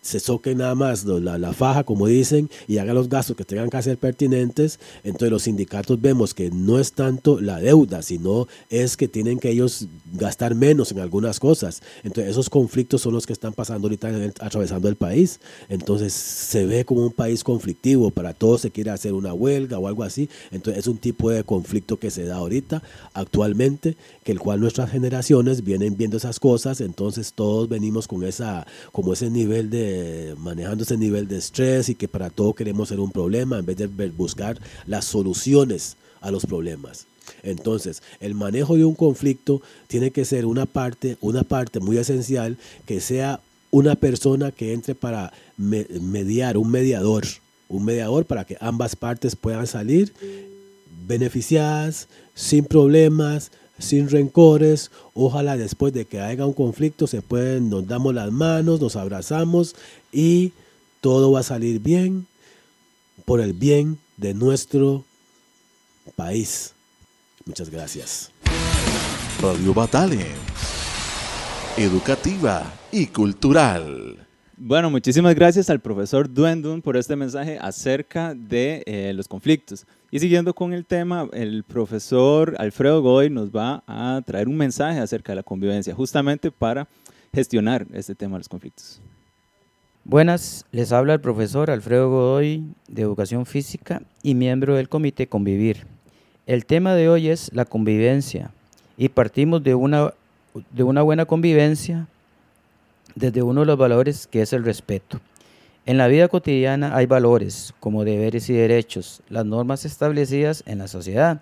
se 0.05 0.19
soque 0.19 0.53
nada 0.53 0.75
más 0.75 1.03
la, 1.03 1.39
la, 1.39 1.51
faja, 1.51 1.83
como 1.83 2.05
dicen, 2.05 2.47
y 2.67 2.77
haga 2.77 2.93
los 2.93 3.09
gastos 3.09 3.35
que 3.35 3.43
tengan 3.43 3.71
que 3.71 3.77
hacer 3.77 3.97
pertinentes. 3.97 4.79
Entonces 5.03 5.31
los 5.31 5.43
sindicatos 5.43 5.99
vemos 5.99 6.35
que 6.35 6.51
no 6.51 6.79
es 6.79 6.93
tanto 6.93 7.41
la 7.41 7.59
deuda, 7.59 8.03
sino 8.03 8.47
es 8.69 8.97
que 8.97 9.07
tienen 9.07 9.39
que 9.39 9.49
ellos 9.49 9.87
gastar 10.13 10.53
menos 10.53 10.91
en 10.91 10.99
algunas 10.99 11.39
cosas. 11.39 11.81
Entonces 12.03 12.29
esos 12.29 12.51
conflictos 12.51 13.01
son 13.01 13.13
los 13.13 13.25
que 13.25 13.33
están 13.33 13.53
pasando 13.53 13.87
ahorita 13.87 14.09
atravesando 14.41 14.87
el 14.89 14.95
país. 14.95 15.39
Entonces 15.69 16.13
se 16.13 16.67
ve 16.67 16.85
como 16.85 17.03
un 17.03 17.11
país 17.11 17.43
conflictivo, 17.43 18.11
para 18.11 18.35
todos 18.35 18.61
se 18.61 18.69
quiere 18.69 18.91
hacer 18.91 19.13
una 19.13 19.33
huelga 19.33 19.79
o 19.79 19.87
algo 19.87 20.03
así. 20.03 20.29
Entonces 20.51 20.81
es 20.81 20.87
un 20.87 20.99
tipo 20.99 21.31
de 21.31 21.43
conflicto 21.43 21.97
que 21.97 22.11
se 22.11 22.25
da 22.25 22.35
ahorita, 22.35 22.83
actualmente, 23.15 23.97
que 24.25 24.31
el 24.31 24.39
cual 24.39 24.59
nuestras 24.59 24.89
generaciones 24.89 25.63
vienen 25.63 25.97
viendo 25.97 26.17
esas 26.17 26.39
cosas, 26.39 26.81
entonces 26.81 27.33
todos 27.33 27.69
venimos 27.69 28.07
con 28.07 28.23
esa, 28.23 28.65
como 28.91 29.13
ese 29.13 29.29
nivel 29.29 29.69
de 29.69 30.33
manejando 30.39 30.83
ese 30.83 30.97
nivel 30.97 31.27
de 31.27 31.37
estrés 31.37 31.89
y 31.89 31.95
que 31.95 32.07
para 32.07 32.31
todo 32.31 32.55
queremos 32.55 32.89
ser 32.89 32.99
un 32.99 33.11
problema 33.11 33.59
en 33.59 33.67
vez 33.67 33.77
de 33.77 33.85
buscar 33.85 34.59
las 34.87 35.05
soluciones 35.05 35.95
a 36.21 36.31
los 36.31 36.47
problemas. 36.47 37.05
Entonces, 37.43 38.01
el 38.19 38.33
manejo 38.33 38.75
de 38.75 38.83
un 38.85 38.95
conflicto 38.95 39.61
tiene 39.85 40.09
que 40.09 40.25
ser 40.25 40.47
una 40.47 40.65
parte, 40.65 41.17
una 41.21 41.43
parte 41.43 41.79
muy 41.79 41.99
esencial 41.99 42.57
que 42.87 43.01
sea 43.01 43.41
una 43.69 43.93
persona 43.93 44.51
que 44.51 44.73
entre 44.73 44.95
para 44.95 45.33
mediar, 45.55 46.57
un 46.57 46.71
mediador, 46.71 47.25
un 47.69 47.85
mediador 47.85 48.25
para 48.25 48.43
que 48.43 48.57
ambas 48.59 48.95
partes 48.95 49.35
puedan 49.35 49.67
salir 49.67 50.11
beneficiadas, 51.05 52.07
sin 52.33 52.65
problemas, 52.65 53.51
sin 53.79 54.09
rencores. 54.09 54.91
Ojalá 55.13 55.57
después 55.57 55.93
de 55.93 56.05
que 56.05 56.19
haya 56.19 56.45
un 56.45 56.53
conflicto 56.53 57.07
se 57.07 57.21
pueden, 57.21 57.69
nos 57.69 57.87
damos 57.87 58.13
las 58.13 58.31
manos, 58.31 58.81
nos 58.81 58.95
abrazamos 58.95 59.75
y 60.11 60.53
todo 61.01 61.31
va 61.31 61.41
a 61.41 61.43
salir 61.43 61.79
bien 61.79 62.27
por 63.25 63.41
el 63.41 63.53
bien 63.53 63.99
de 64.17 64.33
nuestro 64.33 65.05
país. 66.15 66.73
Muchas 67.45 67.69
gracias. 67.69 68.31
Radio 69.41 69.73
Batale, 69.73 70.25
educativa 71.77 72.73
y 72.91 73.07
cultural. 73.07 74.24
Bueno, 74.57 74.89
muchísimas 74.89 75.35
gracias 75.35 75.69
al 75.69 75.81
profesor 75.81 76.33
Duendun 76.33 76.81
por 76.81 76.95
este 76.95 77.17
mensaje 77.17 77.57
acerca 77.59 78.33
de 78.33 78.83
eh, 78.85 79.11
los 79.13 79.27
conflictos. 79.27 79.85
Y 80.11 80.19
siguiendo 80.19 80.53
con 80.53 80.71
el 80.71 80.85
tema, 80.85 81.27
el 81.33 81.65
profesor 81.65 82.55
Alfredo 82.57 83.01
Goy 83.01 83.29
nos 83.29 83.49
va 83.49 83.83
a 83.85 84.21
traer 84.25 84.47
un 84.47 84.55
mensaje 84.55 84.99
acerca 84.99 85.33
de 85.33 85.37
la 85.37 85.43
convivencia, 85.43 85.93
justamente 85.93 86.51
para 86.51 86.87
gestionar 87.33 87.85
este 87.91 88.15
tema 88.15 88.37
de 88.37 88.39
los 88.39 88.49
conflictos. 88.49 89.01
Buenas, 90.05 90.65
les 90.71 90.93
habla 90.93 91.15
el 91.15 91.19
profesor 91.19 91.69
Alfredo 91.69 92.09
Godoy 92.09 92.63
de 92.87 93.01
Educación 93.01 93.45
Física 93.45 94.03
y 94.23 94.35
miembro 94.35 94.75
del 94.75 94.87
Comité 94.87 95.27
Convivir. 95.27 95.85
El 96.45 96.65
tema 96.65 96.95
de 96.95 97.09
hoy 97.09 97.27
es 97.27 97.51
la 97.53 97.65
convivencia 97.65 98.51
y 98.97 99.09
partimos 99.09 99.61
de 99.63 99.75
una, 99.75 100.13
de 100.71 100.83
una 100.83 101.01
buena 101.01 101.25
convivencia 101.25 102.07
desde 103.15 103.41
uno 103.41 103.61
de 103.61 103.67
los 103.67 103.77
valores 103.77 104.27
que 104.27 104.41
es 104.41 104.53
el 104.53 104.63
respeto. 104.63 105.19
En 105.85 105.97
la 105.97 106.07
vida 106.07 106.27
cotidiana 106.27 106.95
hay 106.95 107.05
valores 107.05 107.73
como 107.79 108.03
deberes 108.03 108.49
y 108.49 108.53
derechos, 108.53 109.21
las 109.29 109.45
normas 109.45 109.85
establecidas 109.85 110.63
en 110.65 110.79
la 110.79 110.87
sociedad, 110.87 111.41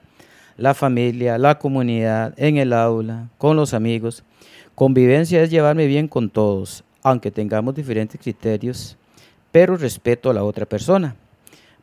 la 0.57 0.73
familia, 0.73 1.37
la 1.37 1.59
comunidad, 1.59 2.33
en 2.37 2.57
el 2.57 2.73
aula, 2.73 3.29
con 3.37 3.55
los 3.55 3.73
amigos. 3.73 4.23
Convivencia 4.75 5.41
es 5.41 5.49
llevarme 5.49 5.87
bien 5.87 6.07
con 6.07 6.29
todos, 6.29 6.83
aunque 7.01 7.31
tengamos 7.31 7.75
diferentes 7.75 8.19
criterios, 8.19 8.97
pero 9.51 9.77
respeto 9.77 10.29
a 10.29 10.33
la 10.33 10.43
otra 10.43 10.65
persona. 10.65 11.15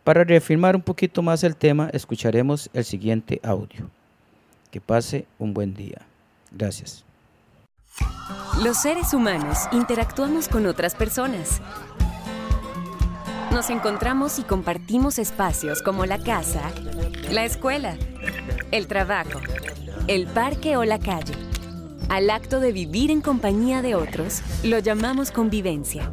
Para 0.05 0.25
reafirmar 0.25 0.77
un 0.77 0.83
poquito 0.83 1.23
más 1.23 1.45
el 1.45 1.57
tema, 1.57 1.91
escucharemos 1.93 2.71
el 2.73 2.85
siguiente 2.85 3.41
audio. 3.43 3.89
Que 4.71 4.81
pase 4.81 5.27
un 5.39 5.53
buen 5.53 5.75
día. 5.75 6.03
Gracias. 6.53 7.05
Los 8.63 8.77
seres 8.77 9.15
humanos 9.15 9.57
interactuamos 9.73 10.47
con 10.47 10.67
otras 10.67 10.95
personas. 10.95 11.63
Nos 13.51 13.71
encontramos 13.71 14.39
y 14.39 14.43
compartimos 14.43 15.19
espacios 15.19 15.81
como 15.81 16.05
la 16.05 16.19
casa, 16.19 16.71
la 17.31 17.47
escuela, 17.47 17.97
el 18.71 18.87
trabajo, 18.87 19.41
el 20.09 20.27
parque 20.27 20.77
o 20.77 20.85
la 20.85 20.99
calle. 20.99 21.33
Al 22.11 22.29
acto 22.29 22.61
de 22.61 22.73
vivir 22.73 23.11
en 23.11 23.23
compañía 23.23 23.81
de 23.81 23.95
otros, 23.95 24.43
lo 24.63 24.79
llamamos 24.79 25.31
convivencia. 25.31 26.13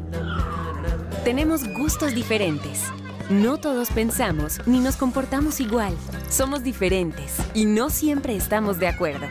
Tenemos 1.24 1.68
gustos 1.74 2.14
diferentes. 2.14 2.84
No 3.28 3.58
todos 3.58 3.90
pensamos 3.90 4.66
ni 4.66 4.80
nos 4.80 4.96
comportamos 4.96 5.60
igual. 5.60 5.94
Somos 6.30 6.62
diferentes 6.62 7.36
y 7.52 7.66
no 7.66 7.90
siempre 7.90 8.34
estamos 8.36 8.78
de 8.78 8.88
acuerdo. 8.88 9.26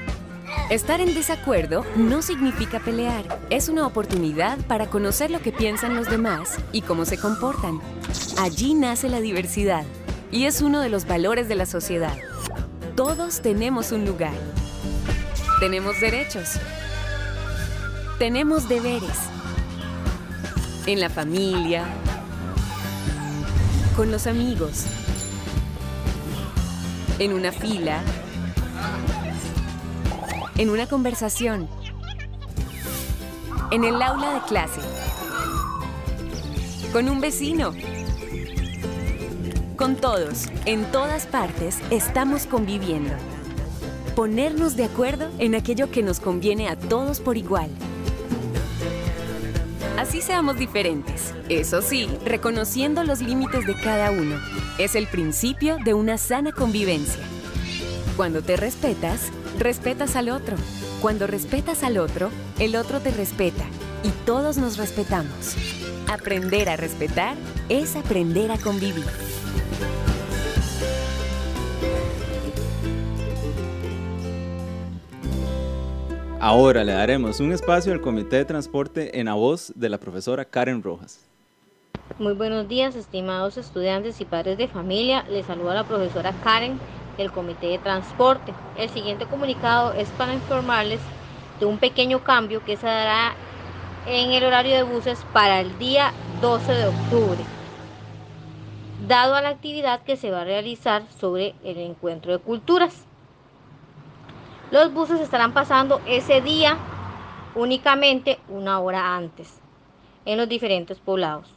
Estar 0.69 0.99
en 0.99 1.13
desacuerdo 1.13 1.85
no 1.95 2.21
significa 2.21 2.81
pelear, 2.81 3.39
es 3.49 3.69
una 3.69 3.87
oportunidad 3.87 4.57
para 4.67 4.87
conocer 4.87 5.31
lo 5.31 5.39
que 5.39 5.53
piensan 5.53 5.95
los 5.95 6.09
demás 6.09 6.57
y 6.73 6.81
cómo 6.81 7.05
se 7.05 7.17
comportan. 7.17 7.79
Allí 8.37 8.73
nace 8.73 9.07
la 9.07 9.21
diversidad 9.21 9.85
y 10.29 10.43
es 10.43 10.61
uno 10.61 10.81
de 10.81 10.89
los 10.89 11.07
valores 11.07 11.47
de 11.47 11.55
la 11.55 11.65
sociedad. 11.65 12.13
Todos 12.97 13.41
tenemos 13.41 13.93
un 13.93 14.05
lugar. 14.05 14.33
Tenemos 15.61 16.01
derechos. 16.01 16.59
Tenemos 18.19 18.67
deberes. 18.67 19.17
En 20.85 20.99
la 20.99 21.09
familia, 21.09 21.85
con 23.95 24.11
los 24.11 24.27
amigos, 24.27 24.83
en 27.19 27.31
una 27.31 27.53
fila, 27.53 28.01
en 30.57 30.71
una 30.71 30.87
conversación, 30.87 31.67
en 33.69 33.83
el 33.83 34.01
aula 34.01 34.33
de 34.33 34.41
clase, 34.41 34.81
con 36.91 37.09
un 37.09 37.21
vecino, 37.21 37.73
con 39.75 39.95
todos, 39.95 40.47
en 40.65 40.85
todas 40.91 41.27
partes, 41.27 41.77
estamos 41.91 42.47
conviviendo. 42.47 43.13
Ponernos 44.15 44.75
de 44.75 44.85
acuerdo 44.85 45.29
en 45.37 45.53
aquello 45.53 45.91
que 45.91 46.01
nos 46.01 46.19
conviene 46.19 46.69
a 46.69 46.75
todos 46.75 47.19
por 47.19 47.37
igual. 47.37 47.69
Así 49.95 50.21
seamos 50.21 50.57
diferentes, 50.57 51.35
eso 51.49 51.83
sí, 51.83 52.09
reconociendo 52.25 53.03
los 53.03 53.21
límites 53.21 53.67
de 53.67 53.79
cada 53.79 54.09
uno. 54.09 54.37
Es 54.79 54.95
el 54.95 55.05
principio 55.05 55.77
de 55.85 55.93
una 55.93 56.17
sana 56.17 56.51
convivencia. 56.51 57.21
Cuando 58.15 58.41
te 58.41 58.57
respetas, 58.57 59.31
respetas 59.59 60.15
al 60.15 60.29
otro. 60.29 60.55
Cuando 61.01 61.27
respetas 61.27 61.83
al 61.83 61.97
otro, 61.97 62.29
el 62.59 62.75
otro 62.75 62.99
te 62.99 63.11
respeta 63.11 63.65
y 64.03 64.09
todos 64.25 64.57
nos 64.57 64.77
respetamos. 64.77 65.55
Aprender 66.07 66.69
a 66.69 66.77
respetar 66.77 67.35
es 67.69 67.95
aprender 67.95 68.51
a 68.51 68.57
convivir. 68.57 69.05
Ahora 76.39 76.83
le 76.83 76.93
daremos 76.93 77.39
un 77.39 77.51
espacio 77.51 77.91
al 77.91 77.99
Comité 77.99 78.37
de 78.37 78.45
Transporte 78.45 79.19
en 79.19 79.25
la 79.25 79.33
voz 79.33 79.73
de 79.75 79.89
la 79.89 79.97
profesora 79.97 80.45
Karen 80.45 80.83
Rojas. 80.83 81.27
Muy 82.19 82.33
buenos 82.33 82.67
días, 82.69 82.95
estimados 82.95 83.57
estudiantes 83.57 84.21
y 84.21 84.25
padres 84.25 84.57
de 84.57 84.67
familia. 84.67 85.23
Les 85.29 85.45
saluda 85.45 85.73
la 85.73 85.83
profesora 85.83 86.33
Karen 86.43 86.79
del 87.17 87.31
Comité 87.31 87.67
de 87.67 87.79
Transporte. 87.79 88.53
El 88.77 88.89
siguiente 88.89 89.25
comunicado 89.25 89.93
es 89.93 90.09
para 90.11 90.33
informarles 90.33 91.01
de 91.59 91.65
un 91.65 91.77
pequeño 91.77 92.23
cambio 92.23 92.63
que 92.63 92.77
se 92.77 92.85
dará 92.85 93.33
en 94.05 94.31
el 94.31 94.43
horario 94.43 94.75
de 94.75 94.83
buses 94.83 95.19
para 95.33 95.59
el 95.59 95.77
día 95.79 96.13
12 96.41 96.71
de 96.71 96.87
octubre, 96.87 97.39
dado 99.07 99.35
a 99.35 99.41
la 99.41 99.49
actividad 99.49 100.01
que 100.03 100.15
se 100.15 100.31
va 100.31 100.41
a 100.41 100.45
realizar 100.45 101.03
sobre 101.19 101.55
el 101.63 101.77
encuentro 101.79 102.31
de 102.31 102.39
culturas. 102.39 103.05
Los 104.71 104.93
buses 104.93 105.19
estarán 105.19 105.53
pasando 105.53 106.01
ese 106.05 106.41
día 106.41 106.77
únicamente 107.55 108.39
una 108.49 108.79
hora 108.79 109.15
antes 109.15 109.59
en 110.25 110.37
los 110.37 110.47
diferentes 110.47 110.99
poblados. 110.99 111.53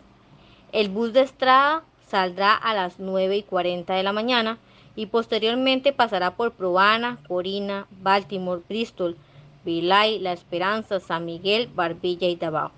El 0.73 0.89
bus 0.89 1.13
de 1.13 1.23
Estrada 1.23 1.83
saldrá 2.07 2.55
a 2.55 2.75
las 2.75 2.99
9 2.99 3.37
y 3.37 3.43
40 3.43 3.95
de 3.95 4.03
la 4.03 4.13
mañana 4.13 4.59
y 5.01 5.07
posteriormente 5.07 5.95
pasará 5.95 6.33
por 6.33 6.53
Probana, 6.53 7.17
Corina, 7.27 7.87
Baltimore, 8.03 8.61
Bristol, 8.69 9.17
Vilay, 9.65 10.19
La 10.19 10.35
Esperanza, 10.35 11.01
San 11.01 11.25
Miguel, 11.25 11.71
Barbilla 11.75 12.29
y 12.29 12.37
Davao. 12.37 12.71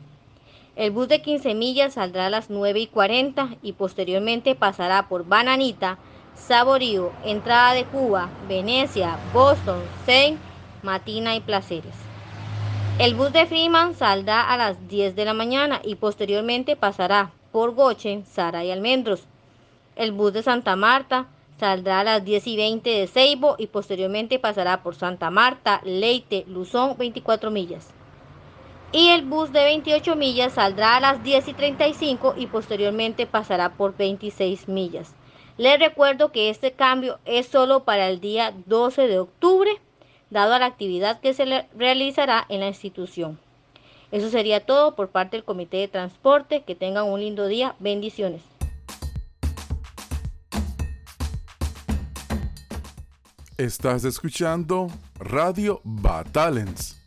El 0.77 0.93
bus 0.93 1.09
de 1.09 1.21
15 1.21 1.57
millas 1.57 1.95
saldrá 1.95 2.27
a 2.27 2.31
las 2.31 2.49
9 2.49 2.79
y 2.79 2.87
40 2.87 3.57
y 3.61 3.73
posteriormente 3.73 4.55
pasará 4.55 5.09
por 5.09 5.27
Bananita, 5.27 5.99
Saborío, 6.37 7.11
Entrada 7.25 7.75
de 7.75 7.87
Cuba, 7.87 8.29
Venecia, 8.49 9.19
Boston, 9.35 9.83
Saint, 10.07 10.39
Matina 10.85 11.35
y 11.35 11.41
Placeres. 11.41 11.97
El 13.01 13.17
bus 13.17 13.33
de 13.33 13.47
Freeman 13.47 13.97
saldrá 13.97 14.49
a 14.49 14.57
las 14.57 14.87
10 14.87 15.17
de 15.17 15.25
la 15.25 15.35
mañana 15.35 15.81
y 15.83 15.97
posteriormente 15.97 16.77
pasará 16.77 17.33
por 17.51 17.75
Goche, 17.75 18.23
Sara 18.27 18.65
y 18.65 18.71
Almendros. 18.71 19.25
El 19.97 20.13
bus 20.13 20.33
de 20.33 20.45
Santa 20.45 20.77
Marta 20.77 21.27
saldrá 21.63 22.01
a 22.01 22.05
las 22.05 22.25
10 22.25 22.45
y 22.49 22.57
20 22.57 22.91
de 22.91 23.07
Ceibo 23.07 23.55
y 23.57 23.69
posteriormente 23.69 24.41
pasará 24.41 24.83
por 24.83 24.97
Santa 24.97 25.31
Marta, 25.31 25.81
Leite, 25.85 26.45
Luzón, 26.49 26.97
24 26.99 27.53
millas. 27.53 27.89
Y 28.91 29.11
el 29.11 29.23
bus 29.23 29.53
de 29.53 29.63
28 29.63 30.17
millas 30.17 30.55
saldrá 30.55 30.97
a 30.97 31.01
las 31.01 31.23
10 31.23 31.47
y 31.47 31.53
35 31.53 32.35
y 32.37 32.49
posteriormente 32.49 33.27
pasará 33.27 33.75
por 33.75 33.97
26 33.97 34.67
millas. 34.67 35.15
Les 35.57 35.79
recuerdo 35.79 36.33
que 36.33 36.51
este 36.51 36.73
cambio 36.73 37.21
es 37.27 37.47
solo 37.47 37.85
para 37.85 38.09
el 38.09 38.19
día 38.19 38.53
12 38.67 39.07
de 39.07 39.21
octubre, 39.21 39.71
dado 40.31 40.55
a 40.55 40.59
la 40.59 40.67
actividad 40.67 41.21
que 41.21 41.33
se 41.33 41.69
realizará 41.77 42.45
en 42.49 42.59
la 42.59 42.67
institución. 42.67 43.39
Eso 44.11 44.31
sería 44.31 44.67
todo 44.67 44.97
por 44.97 45.11
parte 45.11 45.37
del 45.37 45.45
Comité 45.45 45.77
de 45.77 45.87
Transporte. 45.87 46.63
Que 46.63 46.75
tengan 46.75 47.05
un 47.05 47.21
lindo 47.21 47.47
día. 47.47 47.77
Bendiciones. 47.79 48.52
Estás 53.63 54.05
escuchando 54.05 54.89
Radio 55.21 55.81
Batalens. 55.85 57.01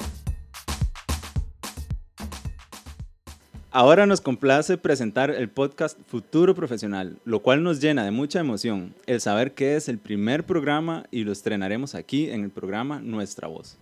Ahora 3.71 4.05
nos 4.05 4.21
complace 4.21 4.77
presentar 4.77 5.31
el 5.31 5.49
podcast 5.49 5.99
Futuro 6.07 6.55
Profesional, 6.55 7.17
lo 7.25 7.41
cual 7.41 7.61
nos 7.61 7.81
llena 7.81 8.05
de 8.05 8.11
mucha 8.11 8.39
emoción 8.39 8.95
el 9.05 9.19
saber 9.19 9.53
que 9.53 9.75
es 9.75 9.89
el 9.89 9.97
primer 9.97 10.45
programa 10.45 11.03
y 11.11 11.25
lo 11.25 11.33
estrenaremos 11.33 11.93
aquí 11.93 12.29
en 12.29 12.45
el 12.45 12.51
programa 12.51 13.01
Nuestra 13.01 13.49
Voz. 13.49 13.77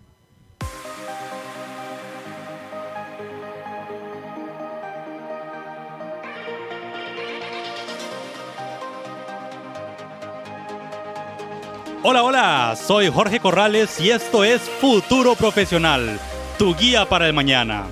Hola, 12.06 12.22
hola, 12.22 12.76
soy 12.76 13.08
Jorge 13.08 13.40
Corrales 13.40 13.98
y 13.98 14.10
esto 14.10 14.44
es 14.44 14.60
Futuro 14.60 15.34
Profesional, 15.36 16.20
tu 16.58 16.76
guía 16.76 17.08
para 17.08 17.26
el 17.26 17.32
mañana. 17.32 17.86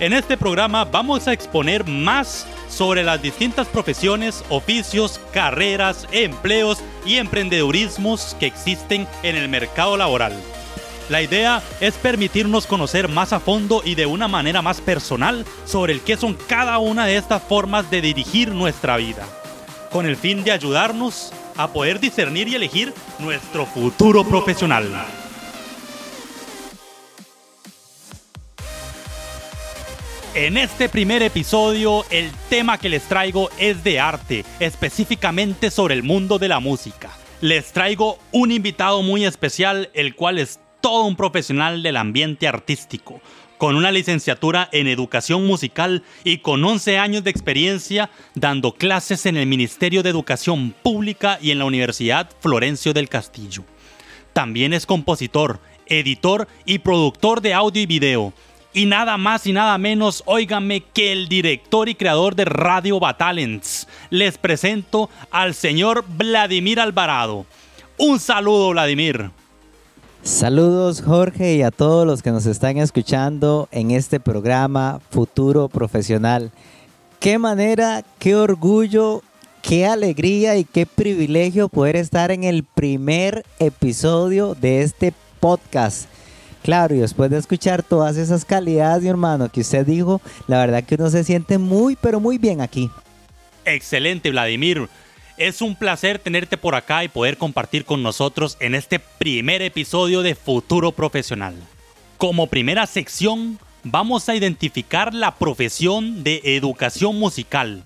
En 0.00 0.12
este 0.12 0.36
programa 0.36 0.84
vamos 0.84 1.28
a 1.28 1.32
exponer 1.32 1.86
más 1.86 2.44
sobre 2.68 3.04
las 3.04 3.22
distintas 3.22 3.68
profesiones, 3.68 4.44
oficios, 4.48 5.20
carreras, 5.32 6.08
empleos 6.10 6.82
y 7.06 7.18
emprendedurismos 7.18 8.36
que 8.40 8.46
existen 8.46 9.06
en 9.22 9.36
el 9.36 9.48
mercado 9.48 9.96
laboral. 9.96 10.32
La 11.08 11.22
idea 11.22 11.62
es 11.78 11.94
permitirnos 11.94 12.66
conocer 12.66 13.08
más 13.08 13.32
a 13.32 13.38
fondo 13.38 13.82
y 13.84 13.94
de 13.94 14.06
una 14.06 14.26
manera 14.26 14.60
más 14.60 14.80
personal 14.80 15.46
sobre 15.66 15.92
el 15.92 16.00
qué 16.00 16.16
son 16.16 16.34
cada 16.48 16.78
una 16.78 17.06
de 17.06 17.16
estas 17.16 17.44
formas 17.44 17.88
de 17.92 18.00
dirigir 18.00 18.48
nuestra 18.48 18.96
vida, 18.96 19.24
con 19.92 20.04
el 20.04 20.16
fin 20.16 20.42
de 20.42 20.50
ayudarnos 20.50 21.32
a 21.56 21.72
poder 21.72 22.00
discernir 22.00 22.48
y 22.48 22.54
elegir 22.54 22.92
nuestro 23.18 23.66
futuro 23.66 24.24
profesional. 24.24 24.90
En 30.34 30.56
este 30.56 30.88
primer 30.88 31.22
episodio, 31.22 32.04
el 32.10 32.32
tema 32.48 32.76
que 32.78 32.88
les 32.88 33.04
traigo 33.04 33.50
es 33.56 33.84
de 33.84 34.00
arte, 34.00 34.44
específicamente 34.58 35.70
sobre 35.70 35.94
el 35.94 36.02
mundo 36.02 36.40
de 36.40 36.48
la 36.48 36.58
música. 36.58 37.10
Les 37.40 37.72
traigo 37.72 38.18
un 38.32 38.50
invitado 38.50 39.02
muy 39.02 39.24
especial, 39.24 39.90
el 39.94 40.16
cual 40.16 40.40
es 40.40 40.58
todo 40.80 41.04
un 41.04 41.14
profesional 41.14 41.84
del 41.84 41.96
ambiente 41.96 42.48
artístico, 42.48 43.20
con 43.58 43.76
una 43.76 43.92
licenciatura 43.92 44.68
en 44.72 44.86
educación 44.86 45.46
musical 45.46 46.02
y 46.24 46.38
con 46.38 46.64
11 46.64 46.98
años 46.98 47.24
de 47.24 47.30
experiencia 47.30 48.10
dando 48.34 48.72
clases 48.72 49.26
en 49.26 49.36
el 49.36 49.46
Ministerio 49.46 50.02
de 50.02 50.10
Educación 50.10 50.74
Pública 50.82 51.38
y 51.40 51.50
en 51.50 51.58
la 51.58 51.64
Universidad 51.64 52.30
Florencio 52.40 52.92
del 52.92 53.08
Castillo. 53.08 53.64
También 54.32 54.72
es 54.72 54.86
compositor, 54.86 55.60
editor 55.86 56.48
y 56.64 56.78
productor 56.78 57.40
de 57.40 57.54
audio 57.54 57.82
y 57.82 57.86
video 57.86 58.32
y 58.74 58.86
nada 58.86 59.16
más 59.16 59.46
y 59.46 59.52
nada 59.52 59.78
menos, 59.78 60.24
óigame, 60.26 60.82
que 60.82 61.12
el 61.12 61.28
director 61.28 61.88
y 61.88 61.94
creador 61.94 62.34
de 62.34 62.44
Radio 62.44 62.98
Batalents. 62.98 63.86
Les 64.10 64.36
presento 64.36 65.08
al 65.30 65.54
señor 65.54 66.04
Vladimir 66.08 66.80
Alvarado. 66.80 67.46
Un 67.96 68.18
saludo, 68.18 68.70
Vladimir. 68.70 69.30
Saludos 70.24 71.02
Jorge 71.02 71.56
y 71.56 71.62
a 71.62 71.70
todos 71.70 72.06
los 72.06 72.22
que 72.22 72.30
nos 72.30 72.46
están 72.46 72.78
escuchando 72.78 73.68
en 73.72 73.90
este 73.90 74.20
programa 74.20 75.02
Futuro 75.10 75.68
Profesional. 75.68 76.50
Qué 77.20 77.36
manera, 77.36 78.02
qué 78.18 78.34
orgullo, 78.34 79.22
qué 79.60 79.84
alegría 79.84 80.56
y 80.56 80.64
qué 80.64 80.86
privilegio 80.86 81.68
poder 81.68 81.96
estar 81.96 82.30
en 82.30 82.42
el 82.42 82.64
primer 82.64 83.44
episodio 83.58 84.54
de 84.54 84.80
este 84.80 85.12
podcast. 85.40 86.08
Claro, 86.62 86.94
y 86.94 87.00
después 87.00 87.30
de 87.30 87.36
escuchar 87.36 87.82
todas 87.82 88.16
esas 88.16 88.46
calidades, 88.46 89.02
mi 89.02 89.10
hermano, 89.10 89.50
que 89.50 89.60
usted 89.60 89.84
dijo, 89.84 90.22
la 90.46 90.56
verdad 90.56 90.84
que 90.84 90.94
uno 90.94 91.10
se 91.10 91.22
siente 91.22 91.58
muy, 91.58 91.96
pero 91.96 92.18
muy 92.18 92.38
bien 92.38 92.62
aquí. 92.62 92.90
Excelente, 93.66 94.30
Vladimir. 94.30 94.88
Es 95.36 95.62
un 95.62 95.74
placer 95.74 96.20
tenerte 96.20 96.56
por 96.56 96.76
acá 96.76 97.02
y 97.02 97.08
poder 97.08 97.36
compartir 97.38 97.84
con 97.84 98.04
nosotros 98.04 98.56
en 98.60 98.76
este 98.76 99.00
primer 99.00 99.62
episodio 99.62 100.22
de 100.22 100.36
Futuro 100.36 100.92
Profesional. 100.92 101.56
Como 102.18 102.46
primera 102.46 102.86
sección, 102.86 103.58
vamos 103.82 104.28
a 104.28 104.36
identificar 104.36 105.12
la 105.12 105.34
profesión 105.34 106.22
de 106.22 106.40
educación 106.44 107.18
musical. 107.18 107.82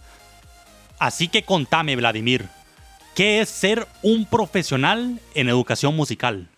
Así 0.99 1.29
que 1.29 1.43
contame, 1.43 1.97
Vladimir, 1.97 2.45
¿qué 3.15 3.41
es 3.41 3.49
ser 3.49 3.87
un 4.03 4.27
profesional 4.27 5.19
en 5.35 5.49
educación 5.49 5.97
musical? 5.97 6.51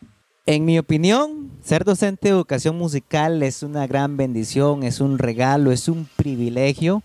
En 0.45 0.65
mi 0.65 0.77
opinión, 0.77 1.53
ser 1.63 1.85
docente 1.85 2.27
de 2.27 2.35
educación 2.35 2.77
musical 2.77 3.45
es 3.45 3.63
una 3.63 3.87
gran 3.87 4.17
bendición, 4.17 4.83
es 4.83 5.01
un 5.01 5.19
regalo, 5.19 5.71
es 5.71 5.87
un 5.87 6.09
privilegio 6.17 7.05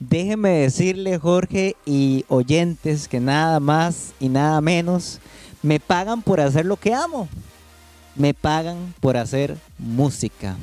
Déjeme 0.00 0.50
decirle, 0.50 1.18
Jorge 1.18 1.74
y 1.84 2.24
oyentes, 2.28 3.08
que 3.08 3.18
nada 3.18 3.58
más 3.58 4.12
y 4.20 4.28
nada 4.28 4.60
menos 4.60 5.18
me 5.60 5.80
pagan 5.80 6.22
por 6.22 6.40
hacer 6.40 6.66
lo 6.66 6.76
que 6.76 6.94
amo. 6.94 7.28
Me 8.14 8.32
pagan 8.32 8.94
por 9.00 9.16
hacer 9.16 9.56
música. 9.76 10.56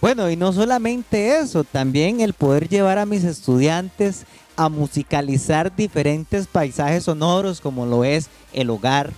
Bueno, 0.00 0.30
y 0.30 0.36
no 0.36 0.52
solamente 0.52 1.38
eso, 1.38 1.62
también 1.64 2.20
el 2.20 2.32
poder 2.32 2.68
llevar 2.68 2.98
a 2.98 3.06
mis 3.06 3.24
estudiantes 3.24 4.24
a 4.56 4.68
musicalizar 4.68 5.74
diferentes 5.74 6.46
paisajes 6.46 7.04
sonoros 7.04 7.60
como 7.60 7.84
lo 7.84 8.04
es 8.04 8.28
el 8.52 8.70
hogar, 8.70 9.12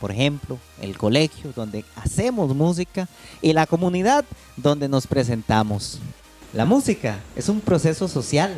por 0.00 0.10
ejemplo, 0.10 0.58
el 0.80 0.98
colegio 0.98 1.52
donde 1.54 1.84
hacemos 1.96 2.54
música 2.54 3.08
y 3.40 3.52
la 3.52 3.66
comunidad 3.66 4.24
donde 4.56 4.88
nos 4.88 5.06
presentamos. 5.06 6.00
La 6.54 6.64
música 6.64 7.18
es 7.34 7.48
un 7.48 7.60
proceso 7.60 8.06
social, 8.06 8.54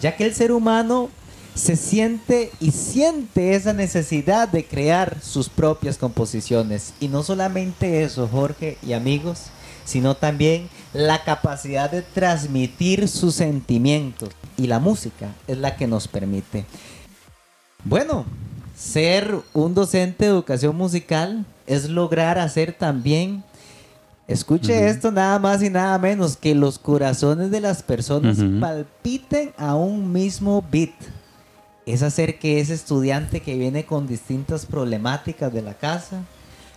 ya 0.00 0.16
que 0.16 0.24
el 0.24 0.34
ser 0.34 0.52
humano 0.52 1.10
se 1.56 1.74
siente 1.74 2.52
y 2.60 2.70
siente 2.70 3.56
esa 3.56 3.72
necesidad 3.72 4.48
de 4.48 4.64
crear 4.64 5.16
sus 5.20 5.48
propias 5.48 5.98
composiciones. 5.98 6.94
Y 7.00 7.08
no 7.08 7.24
solamente 7.24 8.04
eso, 8.04 8.28
Jorge 8.28 8.78
y 8.80 8.92
amigos, 8.92 9.46
sino 9.84 10.14
también 10.14 10.68
la 10.92 11.24
capacidad 11.24 11.90
de 11.90 12.02
transmitir 12.02 13.08
sus 13.08 13.34
sentimientos. 13.34 14.30
Y 14.56 14.68
la 14.68 14.78
música 14.78 15.34
es 15.48 15.58
la 15.58 15.74
que 15.74 15.88
nos 15.88 16.06
permite. 16.06 16.64
Bueno, 17.82 18.24
ser 18.76 19.36
un 19.52 19.74
docente 19.74 20.26
de 20.26 20.30
educación 20.30 20.76
musical 20.76 21.44
es 21.66 21.88
lograr 21.90 22.38
hacer 22.38 22.72
también 22.72 23.42
Escuche 24.32 24.88
esto 24.88 25.12
nada 25.12 25.38
más 25.38 25.62
y 25.62 25.68
nada 25.68 25.98
menos 25.98 26.38
que 26.38 26.54
los 26.54 26.78
corazones 26.78 27.50
de 27.50 27.60
las 27.60 27.82
personas 27.82 28.38
palpiten 28.60 29.52
a 29.58 29.74
un 29.74 30.10
mismo 30.10 30.64
beat. 30.72 30.94
Es 31.84 32.02
hacer 32.02 32.38
que 32.38 32.58
ese 32.58 32.72
estudiante 32.72 33.40
que 33.40 33.58
viene 33.58 33.84
con 33.84 34.06
distintas 34.06 34.64
problemáticas 34.64 35.52
de 35.52 35.60
la 35.60 35.74
casa 35.74 36.22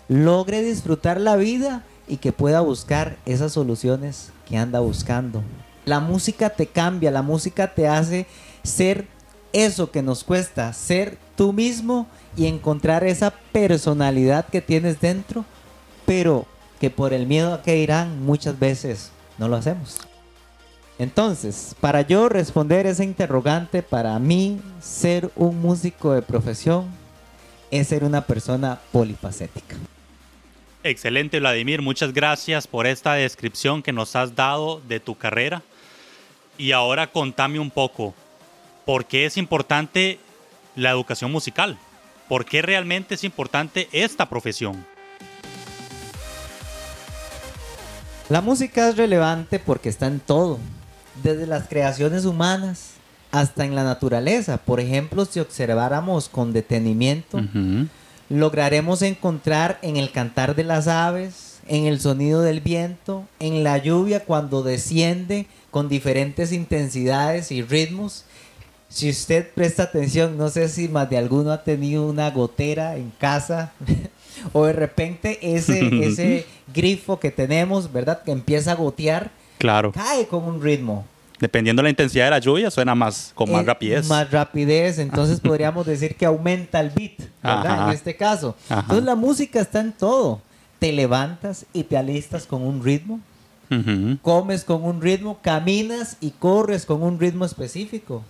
logre 0.09 0.63
disfrutar 0.63 1.21
la 1.21 1.37
vida 1.37 1.83
y 2.09 2.17
que 2.17 2.33
pueda 2.33 2.59
buscar 2.59 3.17
esas 3.25 3.53
soluciones 3.53 4.31
que 4.45 4.57
anda 4.57 4.81
buscando. 4.81 5.41
La 5.85 6.01
música 6.01 6.49
te 6.49 6.67
cambia, 6.67 7.09
la 7.09 7.21
música 7.21 7.73
te 7.73 7.87
hace 7.87 8.27
ser 8.63 9.07
eso 9.53 9.91
que 9.91 10.01
nos 10.01 10.25
cuesta, 10.25 10.73
ser 10.73 11.17
tú 11.37 11.53
mismo 11.53 12.07
y 12.35 12.47
encontrar 12.47 13.05
esa 13.05 13.31
personalidad 13.53 14.45
que 14.45 14.59
tienes 14.59 14.99
dentro, 14.99 15.45
pero 16.05 16.45
que 16.79 16.89
por 16.89 17.13
el 17.13 17.27
miedo 17.27 17.53
a 17.53 17.61
que 17.61 17.77
irán 17.77 18.23
muchas 18.23 18.59
veces 18.59 19.11
no 19.37 19.47
lo 19.47 19.55
hacemos. 19.55 19.99
Entonces, 20.97 21.75
para 21.81 22.01
yo 22.01 22.29
responder 22.29 22.85
esa 22.85 23.03
interrogante, 23.03 23.83
para 23.83 24.17
mí 24.19 24.61
ser 24.81 25.29
un 25.35 25.61
músico 25.61 26.13
de 26.13 26.21
profesión 26.21 26.87
es 27.69 27.87
ser 27.87 28.03
una 28.03 28.21
persona 28.21 28.79
polifacética. 28.91 29.75
Excelente, 30.83 31.39
Vladimir. 31.39 31.81
Muchas 31.81 32.13
gracias 32.13 32.67
por 32.67 32.87
esta 32.87 33.15
descripción 33.15 33.81
que 33.81 33.91
nos 33.91 34.15
has 34.15 34.35
dado 34.35 34.81
de 34.87 34.99
tu 34.99 35.15
carrera. 35.15 35.63
Y 36.57 36.71
ahora 36.71 37.07
contame 37.07 37.59
un 37.59 37.71
poco, 37.71 38.13
¿por 38.85 39.05
qué 39.05 39.25
es 39.25 39.35
importante 39.35 40.19
la 40.75 40.91
educación 40.91 41.31
musical? 41.31 41.77
¿Por 42.29 42.45
qué 42.45 42.61
realmente 42.61 43.15
es 43.15 43.23
importante 43.23 43.89
esta 43.91 44.29
profesión? 44.29 44.85
La 48.27 48.41
música 48.41 48.89
es 48.89 48.97
relevante 48.97 49.59
porque 49.59 49.87
está 49.87 50.07
en 50.07 50.19
todo, 50.19 50.57
desde 51.21 51.45
las 51.45 51.67
creaciones 51.67 52.25
humanas 52.25 52.93
hasta 53.31 53.65
en 53.65 53.75
la 53.75 53.83
naturaleza. 53.83 54.57
Por 54.57 54.79
ejemplo, 54.79 55.25
si 55.25 55.39
observáramos 55.39 56.27
con 56.27 56.51
detenimiento, 56.51 57.39
lograremos 58.29 59.03
encontrar 59.03 59.77
en 59.83 59.97
el 59.97 60.11
cantar 60.11 60.55
de 60.55 60.63
las 60.63 60.87
aves, 60.87 61.59
en 61.67 61.85
el 61.85 61.99
sonido 61.99 62.41
del 62.41 62.61
viento, 62.61 63.25
en 63.39 63.63
la 63.63 63.77
lluvia 63.77 64.25
cuando 64.25 64.63
desciende 64.63 65.45
con 65.69 65.87
diferentes 65.87 66.51
intensidades 66.51 67.51
y 67.51 67.61
ritmos. 67.61 68.25
Si 68.89 69.07
usted 69.07 69.51
presta 69.53 69.83
atención, 69.83 70.35
no 70.35 70.49
sé 70.49 70.67
si 70.69 70.87
más 70.87 71.11
de 71.11 71.19
alguno 71.19 71.51
ha 71.51 71.63
tenido 71.63 72.07
una 72.07 72.31
gotera 72.31 72.95
en 72.95 73.11
casa 73.19 73.73
o 74.53 74.65
de 74.65 74.73
repente 74.73 75.39
ese, 75.41 75.89
ese 76.05 76.45
grifo 76.73 77.19
que 77.19 77.31
tenemos, 77.31 77.91
¿verdad? 77.91 78.23
Que 78.23 78.31
empieza 78.31 78.71
a 78.71 78.75
gotear, 78.75 79.31
claro. 79.57 79.91
cae 79.91 80.27
con 80.27 80.43
un 80.43 80.61
ritmo. 80.61 81.05
Dependiendo 81.39 81.81
de 81.81 81.85
la 81.85 81.89
intensidad 81.89 82.25
de 82.25 82.31
la 82.31 82.39
lluvia, 82.39 82.71
suena 82.71 82.95
más 82.95 83.33
con 83.35 83.51
más 83.51 83.63
eh, 83.63 83.65
rapidez. 83.65 84.07
Más 84.07 84.31
rapidez, 84.31 84.99
entonces 84.99 85.39
podríamos 85.41 85.85
decir 85.85 86.15
que 86.15 86.25
aumenta 86.25 86.79
el 86.79 86.91
beat, 86.91 87.19
¿verdad? 87.43 87.89
En 87.89 87.95
este 87.95 88.15
caso. 88.15 88.55
Entonces 88.69 89.03
la 89.03 89.15
música 89.15 89.59
está 89.59 89.81
en 89.81 89.91
todo. 89.91 90.41
Te 90.79 90.91
levantas 90.93 91.65
y 91.73 91.83
te 91.83 91.97
alistas 91.97 92.45
con 92.45 92.61
un 92.61 92.83
ritmo. 92.83 93.19
Comes 94.21 94.63
con 94.63 94.83
un 94.83 95.01
ritmo, 95.01 95.39
caminas 95.41 96.17
y 96.21 96.31
corres 96.31 96.85
con 96.85 97.03
un 97.03 97.19
ritmo 97.19 97.43
específico. 97.43 98.23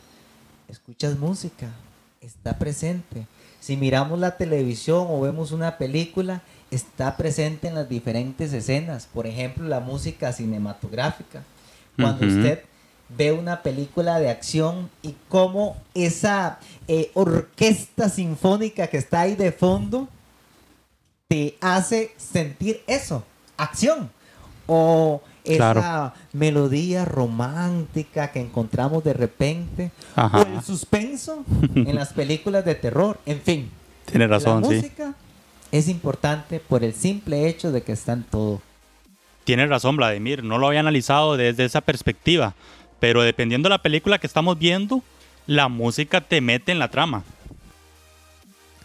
Escuchas 0.68 1.20
música, 1.20 1.70
está 2.22 2.58
presente. 2.58 3.28
Si 3.66 3.78
miramos 3.78 4.20
la 4.20 4.38
televisión 4.38 5.08
o 5.10 5.22
vemos 5.22 5.52
una 5.52 5.80
película, 5.80 6.44
está 6.70 7.18
presente 7.18 7.68
en 7.68 7.74
las 7.74 7.90
diferentes 7.90 8.54
escenas. 8.54 9.08
Por 9.12 9.26
ejemplo, 9.26 9.68
la 9.68 9.80
música 9.80 10.32
cinematográfica. 10.34 11.42
Cuando 11.96 12.28
usted 12.28 12.62
ve 13.10 13.32
una 13.32 13.64
película 13.64 14.20
de 14.20 14.30
acción 14.30 14.92
y 15.02 15.16
cómo 15.30 15.78
esa 15.96 16.60
eh, 16.88 17.10
orquesta 17.16 18.08
sinfónica 18.08 18.86
que 18.86 18.98
está 18.98 19.22
ahí 19.22 19.34
de 19.36 19.52
fondo 19.52 20.10
te 21.28 21.58
hace 21.60 22.14
sentir 22.18 22.84
eso, 22.86 23.24
acción. 23.58 24.12
O 24.68 25.24
esa 25.46 26.14
melodía 26.34 27.06
romántica 27.06 28.32
que 28.32 28.40
encontramos 28.40 29.04
de 29.04 29.14
repente, 29.14 29.92
o 30.16 30.42
el 30.42 30.64
suspenso 30.64 31.44
en 31.76 31.96
las 31.96 32.14
películas 32.14 32.66
de 32.66 32.76
terror, 32.76 33.20
en 33.26 33.42
fin. 33.42 33.70
Tiene 34.06 34.28
razón, 34.28 34.62
la 34.62 34.68
música 34.68 35.16
es 35.72 35.88
importante 35.90 36.60
por 36.60 36.84
el 36.84 36.94
simple 36.94 37.48
hecho 37.48 37.72
de 37.72 37.84
que 37.84 37.92
está 37.92 38.14
en 38.14 38.24
todo. 38.24 38.62
Tiene 39.44 39.68
razón, 39.68 39.98
Vladimir, 39.98 40.44
no 40.44 40.58
lo 40.58 40.68
había 40.68 40.80
analizado 40.80 41.38
desde 41.38 41.66
esa 41.66 41.82
perspectiva, 41.82 42.56
pero 43.00 43.22
dependiendo 43.22 43.68
de 43.68 43.76
la 43.76 43.82
película 43.82 44.18
que 44.20 44.28
estamos 44.28 44.58
viendo, 44.58 45.02
la 45.48 45.68
música 45.68 46.22
te 46.22 46.42
mete 46.42 46.72
en 46.72 46.80
la 46.80 46.90
trama 46.90 47.24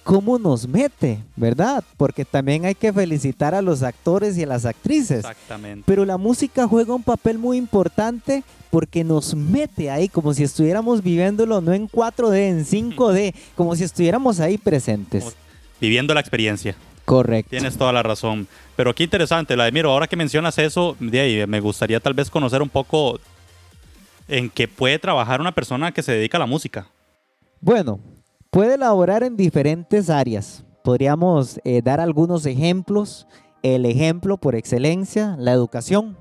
cómo 0.03 0.39
nos 0.39 0.67
mete, 0.67 1.23
¿verdad? 1.37 1.85
Porque 1.97 2.25
también 2.25 2.65
hay 2.65 2.75
que 2.75 2.93
felicitar 2.93 3.55
a 3.55 3.63
los 3.63 3.83
actores 3.83 4.37
y 4.39 4.43
a 4.43 4.47
las 4.47 4.65
actrices. 4.65 5.19
Exactamente. 5.19 5.85
Pero 5.87 6.05
la 6.05 6.17
música 6.17 6.67
juega 6.67 6.95
un 6.95 7.03
papel 7.03 7.39
muy 7.39 7.57
importante 7.57 8.43
porque 8.71 9.05
nos 9.05 9.35
mete 9.35 9.91
ahí 9.91 10.09
como 10.09 10.33
si 10.33 10.45
estuviéramos 10.45 11.03
viviéndolo 11.03 11.61
no 11.61 11.73
en 11.73 11.89
4D, 11.89 12.37
en 12.37 12.65
5D, 12.65 13.35
como 13.55 13.75
si 13.77 13.85
estuviéramos 13.85 14.41
ahí 14.41 14.59
presentes. 14.59 15.37
viviendo 15.81 16.15
la 16.15 16.21
experiencia. 16.21 16.75
Correcto. 17.05 17.51
Tienes 17.51 17.77
toda 17.77 17.93
la 17.93 18.03
razón. 18.03 18.47
Pero 18.77 18.95
qué 18.95 19.03
interesante, 19.03 19.55
Vladimiro, 19.55 19.91
ahora 19.91 20.07
que 20.07 20.17
mencionas 20.17 20.57
eso, 20.59 20.97
de 21.01 21.21
ahí, 21.21 21.47
me 21.47 21.59
gustaría 21.61 21.99
tal 21.99 22.15
vez 22.15 22.31
conocer 22.31 22.63
un 22.63 22.69
poco 22.69 23.19
en 24.29 24.49
qué 24.49 24.69
puede 24.69 24.99
trabajar 24.99 25.41
una 25.41 25.53
persona 25.53 25.91
que 25.93 26.03
se 26.03 26.13
dedica 26.13 26.39
a 26.39 26.41
la 26.41 26.47
música. 26.47 26.87
Bueno, 27.61 27.99
puede 28.51 28.75
elaborar 28.75 29.23
en 29.23 29.37
diferentes 29.37 30.11
áreas. 30.11 30.65
Podríamos 30.83 31.61
eh, 31.65 31.83
dar 31.83 32.01
algunos 32.01 32.45
ejemplos. 32.47 33.27
El 33.63 33.85
ejemplo 33.85 34.39
por 34.39 34.55
excelencia, 34.55 35.37
la 35.39 35.53
educación. 35.53 36.17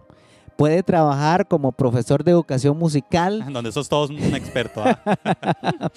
Puede 0.58 0.84
trabajar 0.84 1.48
como 1.48 1.72
profesor 1.72 2.26
de 2.26 2.32
educación 2.32 2.78
musical. 2.78 3.46
Donde 3.54 3.72
sos 3.72 3.88
todos 3.88 4.10
un 4.10 4.18
experto. 4.36 4.84
¿ah? 4.84 5.00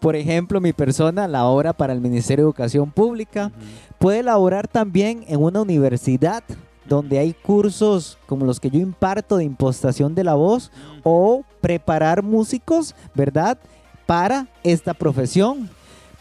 Por 0.00 0.14
ejemplo, 0.14 0.60
mi 0.60 0.74
persona 0.74 1.26
la 1.26 1.46
obra 1.46 1.72
para 1.72 1.94
el 1.94 2.02
Ministerio 2.02 2.44
de 2.44 2.48
Educación 2.48 2.90
Pública. 2.90 3.50
Puede 3.98 4.18
elaborar 4.18 4.68
también 4.68 5.24
en 5.26 5.42
una 5.42 5.62
universidad 5.62 6.44
donde 6.86 7.18
hay 7.18 7.32
cursos 7.32 8.18
como 8.26 8.44
los 8.44 8.60
que 8.60 8.68
yo 8.68 8.78
imparto 8.78 9.38
de 9.38 9.44
impostación 9.44 10.14
de 10.14 10.24
la 10.24 10.34
voz 10.34 10.70
o 11.02 11.42
preparar 11.62 12.22
músicos, 12.22 12.94
¿verdad? 13.14 13.58
Para 14.08 14.46
esta 14.64 14.94
profesión. 14.94 15.68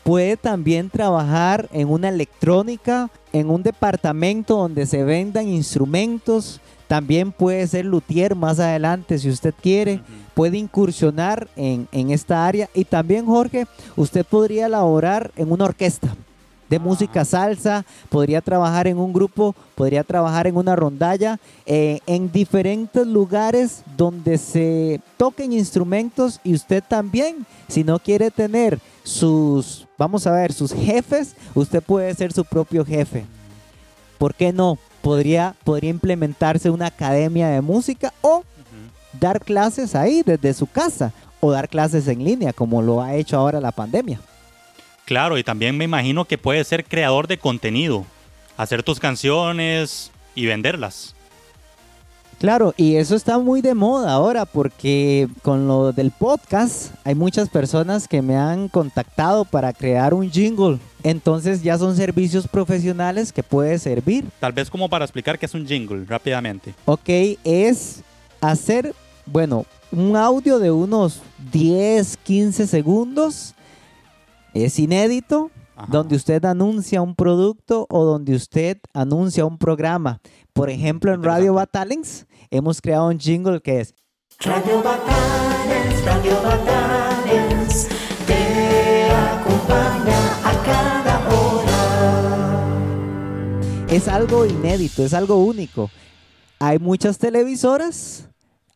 Puede 0.03 0.35
también 0.35 0.89
trabajar 0.89 1.69
en 1.71 1.87
una 1.87 2.09
electrónica, 2.09 3.09
en 3.31 3.49
un 3.49 3.63
departamento 3.63 4.57
donde 4.57 4.85
se 4.85 5.05
vendan 5.05 5.47
instrumentos. 5.47 6.59
También 6.89 7.31
puede 7.31 7.65
ser 7.65 7.85
luthier 7.85 8.35
más 8.35 8.59
adelante 8.59 9.17
si 9.17 9.29
usted 9.29 9.53
quiere. 9.61 10.01
Puede 10.33 10.57
incursionar 10.57 11.47
en, 11.55 11.87
en 11.93 12.11
esta 12.11 12.45
área. 12.45 12.69
Y 12.73 12.83
también, 12.83 13.25
Jorge, 13.25 13.67
usted 13.95 14.25
podría 14.25 14.65
elaborar 14.65 15.31
en 15.37 15.49
una 15.49 15.63
orquesta 15.63 16.13
de 16.69 16.79
música 16.79 17.25
salsa, 17.25 17.85
podría 18.09 18.41
trabajar 18.41 18.87
en 18.87 18.97
un 18.97 19.13
grupo, 19.13 19.55
podría 19.75 20.03
trabajar 20.03 20.47
en 20.47 20.57
una 20.57 20.75
rondalla, 20.75 21.39
eh, 21.65 21.99
en 22.05 22.31
diferentes 22.31 23.05
lugares 23.05 23.83
donde 23.95 24.37
se 24.37 25.01
toquen 25.17 25.53
instrumentos 25.53 26.39
y 26.43 26.53
usted 26.53 26.83
también, 26.87 27.45
si 27.67 27.83
no 27.83 27.99
quiere 27.99 28.31
tener 28.31 28.79
sus, 29.03 29.87
vamos 29.97 30.27
a 30.27 30.31
ver, 30.31 30.53
sus 30.53 30.73
jefes, 30.73 31.35
usted 31.55 31.81
puede 31.81 32.13
ser 32.15 32.33
su 32.33 32.43
propio 32.43 32.85
jefe. 32.85 33.25
¿Por 34.17 34.33
qué 34.33 34.51
no? 34.51 34.77
Podría, 35.01 35.55
podría 35.63 35.91
implementarse 35.91 36.69
una 36.69 36.87
academia 36.87 37.47
de 37.49 37.61
música 37.61 38.13
o 38.21 38.43
dar 39.19 39.39
clases 39.39 39.95
ahí 39.95 40.21
desde 40.25 40.53
su 40.53 40.67
casa 40.67 41.13
o 41.39 41.51
dar 41.51 41.69
clases 41.69 42.07
en 42.07 42.23
línea 42.23 42.51
como 42.53 42.81
lo 42.81 43.01
ha 43.01 43.15
hecho 43.15 43.37
ahora 43.37 43.61
la 43.61 43.71
pandemia. 43.71 44.19
Claro, 45.07 45.37
y 45.37 45.43
también 45.45 45.77
me 45.77 45.85
imagino 45.85 46.25
que 46.25 46.37
puedes 46.37 46.67
ser 46.67 46.83
creador 46.83 47.27
de 47.27 47.37
contenido, 47.37 48.05
hacer 48.57 48.83
tus 48.83 48.99
canciones 48.99 50.11
y 50.35 50.47
venderlas. 50.47 51.15
Claro, 52.39 52.73
y 52.75 52.97
eso 52.97 53.15
está 53.15 53.39
muy 53.39 53.61
de 53.61 53.73
moda 53.73 54.11
ahora 54.11 54.45
porque 54.45 55.29
con 55.43 55.65
lo 55.65 55.93
del 55.93 56.11
podcast 56.11 56.91
hay 57.05 57.15
muchas 57.15 57.47
personas 57.47 58.09
que 58.09 58.21
me 58.21 58.35
han 58.35 58.67
contactado 58.67 59.45
para 59.45 59.71
crear 59.71 60.13
un 60.13 60.29
jingle. 60.29 60.77
Entonces 61.03 61.63
ya 61.63 61.77
son 61.77 61.95
servicios 61.95 62.45
profesionales 62.45 63.31
que 63.31 63.43
puede 63.43 63.79
servir. 63.79 64.25
Tal 64.41 64.51
vez 64.51 64.69
como 64.69 64.89
para 64.89 65.05
explicar 65.05 65.39
qué 65.39 65.45
es 65.45 65.53
un 65.53 65.65
jingle 65.65 66.03
rápidamente. 66.03 66.75
Ok, 66.83 67.09
es 67.45 68.01
hacer, 68.41 68.93
bueno, 69.25 69.65
un 69.89 70.17
audio 70.17 70.59
de 70.59 70.69
unos 70.69 71.21
10, 71.53 72.17
15 72.17 72.67
segundos 72.67 73.55
es 74.65 74.79
inédito, 74.79 75.51
donde 75.89 76.15
usted 76.15 76.43
anuncia 76.45 77.01
un 77.01 77.15
producto 77.15 77.85
o 77.89 78.03
donde 78.05 78.35
usted 78.35 78.77
anuncia 78.93 79.45
un 79.45 79.57
programa. 79.57 80.21
Por 80.53 80.69
ejemplo, 80.69 81.13
en 81.13 81.23
Radio 81.23 81.53
Batalens 81.53 82.25
hemos 82.49 82.81
creado 82.81 83.07
un 83.07 83.19
jingle 83.19 83.61
que 83.61 83.81
es 83.81 83.93
Radio 84.39 84.83
Batalens, 84.83 86.05
Radio 86.05 86.41
Batalens, 86.43 87.87
te 88.25 89.11
acompaña 89.11 90.19
a 90.43 90.63
cada 90.63 91.29
hora. 91.29 92.77
Es 93.89 94.07
algo 94.07 94.45
inédito, 94.45 95.03
es 95.03 95.13
algo 95.13 95.37
único. 95.37 95.89
Hay 96.59 96.79
muchas 96.79 97.19
televisoras 97.19 98.29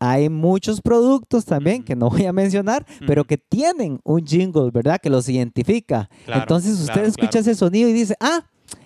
hay 0.04 0.28
muchos 0.28 0.80
productos 0.80 1.44
también 1.44 1.84
que 1.84 1.94
no 1.94 2.10
voy 2.10 2.26
a 2.26 2.32
mencionar, 2.32 2.84
pero 3.06 3.22
que 3.24 3.38
tienen 3.38 4.00
un 4.02 4.26
jingle, 4.26 4.72
¿verdad? 4.72 4.98
Que 5.00 5.08
los 5.08 5.28
identifica. 5.28 6.10
Entonces 6.26 6.80
usted 6.80 7.04
escucha 7.04 7.38
ese 7.38 7.54
sonido 7.54 7.88
y 7.88 7.92
dice, 7.92 8.16
ah, 8.18 8.44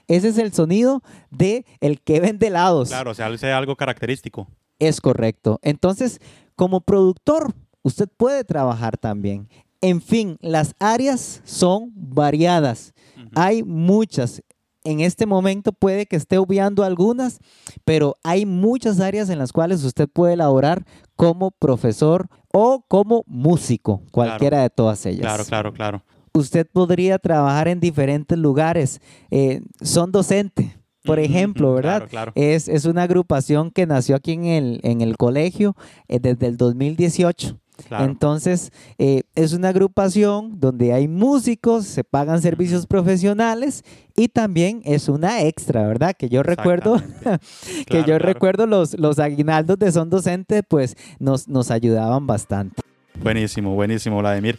ese 0.09 0.29
es 0.29 0.37
el 0.37 0.53
sonido 0.53 1.03
de 1.31 1.65
el 1.81 2.03
que 2.03 2.21
vende 2.21 2.49
helados. 2.49 2.91
Claro, 2.91 3.13
o 3.13 3.15
sea, 3.15 3.29
es 3.29 3.43
algo 3.45 3.77
característico. 3.77 4.47
Es 4.79 5.01
correcto. 5.01 5.59
Entonces, 5.63 6.21
como 6.55 6.83
productor, 6.83 7.55
usted 7.81 8.11
puede 8.15 8.45
trabajar 8.45 8.99
también. 8.99 9.49
En 9.81 10.03
fin, 10.03 10.37
las 10.43 10.75
áreas 10.79 11.41
son 11.47 11.93
variadas. 11.95 12.93
Hay 13.35 13.63
muchas 13.63 14.43
en 14.87 15.01
este 15.01 15.27
momento 15.27 15.73
puede 15.73 16.07
que 16.07 16.17
esté 16.17 16.39
obviando 16.39 16.85
algunas, 16.85 17.41
pero 17.85 18.17
hay 18.23 18.47
muchas 18.47 19.01
áreas 19.01 19.29
en 19.29 19.39
las 19.39 19.53
cuales 19.53 19.83
usted 19.83 20.09
puede 20.09 20.35
elaborar 20.35 20.87
como 21.17 21.51
profesor 21.51 22.29
o 22.53 22.85
como 22.87 23.25
músico, 23.27 24.03
cualquiera 24.13 24.63
de 24.63 24.71
todas 24.71 25.05
ellas. 25.05 25.23
Claro, 25.23 25.45
claro, 25.45 25.73
claro. 25.73 26.03
Usted 26.33 26.67
podría 26.71 27.19
trabajar 27.19 27.67
en 27.67 27.81
diferentes 27.81 28.39
lugares. 28.39 29.01
Eh, 29.31 29.63
son 29.81 30.13
docente, 30.13 30.77
por 31.03 31.19
ejemplo, 31.19 31.75
¿verdad? 31.75 32.07
Claro, 32.09 32.33
Es, 32.35 32.69
es, 32.69 32.85
una 32.85 33.03
agrupación 33.03 33.71
que 33.71 33.87
nació 33.87 34.17
aquí 34.17 34.33
en 34.33 34.45
el, 34.45 34.81
en 34.83 35.01
el 35.01 35.17
colegio 35.17 35.75
eh, 36.09 36.21
desde 36.21 36.47
el 36.47 36.57
2018. 36.57 37.59
Entonces, 37.91 38.73
eh, 38.99 39.23
es 39.35 39.53
una 39.53 39.69
agrupación 39.69 40.59
donde 40.61 40.93
hay 40.93 41.09
músicos, 41.09 41.87
se 41.87 42.05
pagan 42.05 42.43
servicios 42.43 42.87
profesionales 42.87 43.85
y 44.17 44.29
también 44.29 44.83
es 44.85 45.09
una 45.09 45.43
extra, 45.43 45.87
¿verdad? 45.87 46.15
Que 46.19 46.29
yo 46.29 46.43
recuerdo, 46.43 47.01
que 47.87 48.05
yo 48.05 48.19
recuerdo 48.19 48.67
los, 48.67 48.99
los 48.99 49.19
aguinaldos 49.19 49.79
de 49.79 49.93
Son 49.93 50.11
Docente, 50.11 50.63
pues 50.63 50.97
nos, 51.19 51.49
nos 51.49 51.71
ayudaban 51.71 52.27
bastante. 52.27 52.83
Buenísimo, 53.23 53.75
buenísimo, 53.75 54.19
Vladimir. 54.19 54.59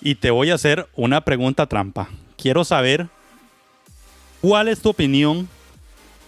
Y 0.00 0.14
te 0.14 0.30
voy 0.30 0.50
a 0.50 0.54
hacer 0.54 0.86
una 0.94 1.22
pregunta 1.22 1.66
trampa. 1.66 2.08
Quiero 2.36 2.64
saber 2.64 3.08
cuál 4.40 4.68
es 4.68 4.80
tu 4.80 4.90
opinión 4.90 5.48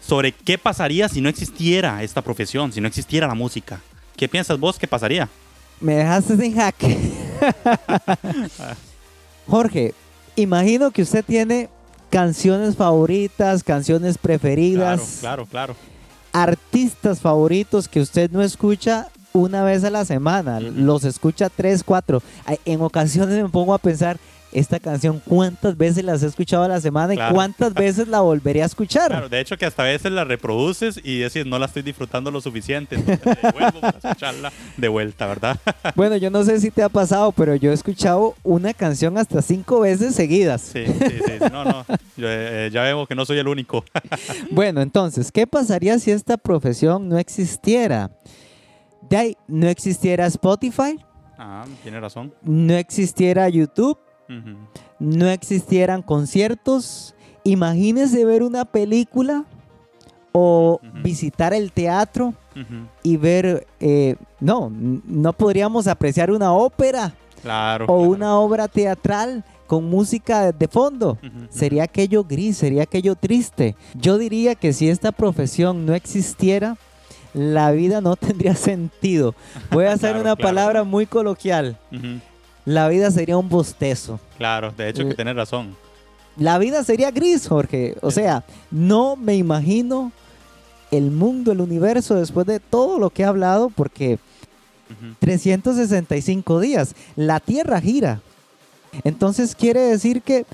sobre 0.01 0.33
qué 0.33 0.59
pasaría 0.59 1.09
si 1.09 1.21
no 1.21 1.29
existiera 1.29 2.03
esta 2.03 2.23
profesión, 2.23 2.73
si 2.73 2.81
no 2.81 2.89
existiera 2.89 3.29
la 3.29 3.35
música. 3.35 3.81
¿Qué 4.17 4.29
piensas 4.29 4.59
vos 4.59 4.79
que 4.79 4.89
pasaría? 4.89 5.29
Me 5.81 5.97
dejaste 5.97 6.37
sin 6.37 6.55
jaque. 6.55 6.99
Jorge, 9.47 9.95
imagino 10.37 10.91
que 10.91 11.03
usted 11.03 11.25
tiene 11.25 11.69
canciones 12.11 12.77
favoritas, 12.77 13.65
canciones 13.65 14.19
preferidas. 14.19 15.19
Claro, 15.21 15.47
claro, 15.47 15.49
claro. 15.75 15.77
Artistas 16.33 17.21
favoritos 17.21 17.89
que 17.89 18.01
usted 18.01 18.31
no 18.31 18.43
escucha 18.43 19.09
una 19.33 19.63
vez 19.63 19.85
a 19.85 19.91
la 19.91 20.05
semana, 20.05 20.61
los 20.61 21.05
escucha 21.05 21.49
tres, 21.49 21.83
cuatro. 21.85 22.23
En 22.65 22.81
ocasiones 22.83 23.43
me 23.43 23.49
pongo 23.49 23.75
a 23.75 23.79
pensar, 23.79 24.19
esta 24.53 24.81
canción 24.81 25.21
cuántas 25.25 25.77
veces 25.77 26.05
las 26.05 26.23
he 26.23 26.27
escuchado 26.27 26.65
a 26.65 26.69
la 26.69 26.81
semana 26.81 27.15
y 27.15 27.33
cuántas 27.33 27.75
veces 27.75 28.09
la 28.09 28.21
volveré 28.21 28.63
a 28.63 28.67
escuchar. 28.67 29.09
Claro, 29.11 29.29
de 29.29 29.41
hecho 29.41 29.57
que 29.57 29.67
hasta 29.67 29.83
a 29.83 29.87
veces 29.87 30.11
la 30.13 30.25
reproduces 30.25 31.01
y 31.03 31.19
decís 31.19 31.47
no 31.47 31.59
la 31.59 31.67
estoy 31.67 31.83
disfrutando 31.83 32.31
lo 32.31 32.41
suficiente, 32.41 32.97
vuelvo 33.53 33.81
para 33.81 33.99
escucharla 33.99 34.53
de 34.77 34.89
vuelta, 34.89 35.27
¿verdad? 35.27 35.59
bueno, 35.95 36.17
yo 36.17 36.31
no 36.31 36.45
sé 36.45 36.61
si 36.61 36.71
te 36.71 36.83
ha 36.83 36.89
pasado, 36.89 37.33
pero 37.33 37.55
yo 37.55 37.71
he 37.71 37.75
escuchado 37.75 38.35
una 38.43 38.75
canción 38.75 39.17
hasta 39.19 39.43
cinco 39.43 39.81
veces 39.81 40.15
seguidas. 40.15 40.63
Sí, 40.63 40.85
sí, 40.87 41.21
sí, 41.27 41.33
no, 41.53 41.65
no, 41.65 41.85
eh, 42.19 42.71
ya 42.73 42.83
vemos 42.83 43.07
que 43.07 43.15
no 43.15 43.25
soy 43.25 43.39
el 43.39 43.49
único. 43.49 43.85
bueno, 44.51 44.81
entonces, 44.81 45.31
¿qué 45.31 45.47
pasaría 45.47 45.99
si 45.99 46.11
esta 46.11 46.37
profesión 46.37 47.09
no 47.09 47.19
existiera? 47.19 48.11
De 49.09 49.17
ahí, 49.17 49.37
no 49.49 49.69
existiera 49.69 50.27
Spotify. 50.27 50.99
Ah, 51.39 51.65
tiene 51.83 51.99
razón. 52.01 52.35
No 52.43 52.75
existiera 52.75 53.49
YouTube 53.49 53.99
no 54.99 55.29
existieran 55.29 56.03
conciertos, 56.03 57.15
imagínese 57.45 58.25
ver 58.25 58.43
una 58.43 58.65
película 58.65 59.45
o 60.33 60.81
visitar 61.03 61.53
el 61.53 61.73
teatro 61.73 62.35
y 63.03 63.17
ver, 63.17 63.67
eh, 63.81 64.17
no, 64.41 64.71
no 64.71 65.33
podríamos 65.33 65.87
apreciar 65.87 66.31
una 66.31 66.53
ópera 66.53 67.15
o 67.87 68.03
una 68.03 68.39
obra 68.39 68.69
teatral 68.69 69.45
con 69.67 69.85
música 69.85 70.53
de 70.53 70.69
fondo. 70.69 71.19
Sería 71.49 71.85
aquello 71.85 72.25
gris, 72.25 72.59
sería 72.59 72.83
aquello 72.83 73.15
triste. 73.15 73.77
Yo 73.95 74.19
diría 74.19 74.55
que 74.55 74.73
si 74.73 74.89
esta 74.89 75.13
profesión 75.13 75.87
no 75.87 75.95
existiera, 75.95 76.77
la 77.35 77.71
vida 77.71 78.01
no 78.01 78.17
tendría 78.17 78.55
sentido. 78.55 79.35
Voy 79.71 79.87
a 79.87 79.93
hacer 79.93 80.17
una 80.17 80.37
palabra 80.37 80.85
muy 80.85 81.07
coloquial 81.07 81.79
la 82.71 82.89
vida 82.89 83.11
sería 83.11 83.37
un 83.37 83.49
bostezo. 83.49 84.21
Claro, 84.39 84.73
de 84.77 84.89
hecho 84.89 85.07
que 85.07 85.15
tienes 85.15 85.35
razón. 85.35 85.77
la 86.37 86.59
vida 86.59 86.85
sería 86.85 87.11
gris, 87.11 87.49
Jorge. 87.49 87.97
O 88.01 88.11
sea, 88.11 88.45
no 88.71 89.17
me 89.17 89.35
imagino 89.37 90.13
el 90.91 91.11
mundo, 91.11 91.53
el 91.53 91.61
universo 91.61 92.15
después 92.15 92.47
de 92.47 92.61
todo 92.61 92.99
lo 92.99 93.11
que 93.11 93.23
he 93.23 93.27
hablado, 93.27 93.71
porque 93.71 94.19
365 95.19 96.61
días, 96.61 96.95
la 97.17 97.41
Tierra 97.41 97.81
gira. 97.81 98.21
Entonces 99.05 99.55
quiere 99.55 99.81
decir 99.81 100.23
que 100.23 100.47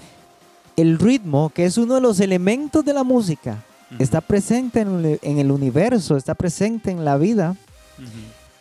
el 0.76 0.98
ritmo, 0.98 1.50
que 1.50 1.64
es 1.64 1.79
uno 1.79 1.94
de 1.94 2.00
los 2.00 2.20
elementos 2.20 2.85
de 2.85 2.92
la 2.92 3.02
música, 3.02 3.62
está 3.98 4.20
presente 4.20 4.81
en 4.81 5.05
el, 5.05 5.18
en 5.22 5.38
el 5.38 5.50
universo, 5.50 6.16
está 6.16 6.35
presente 6.35 6.90
en 6.90 7.05
la 7.05 7.16
vida. 7.16 7.57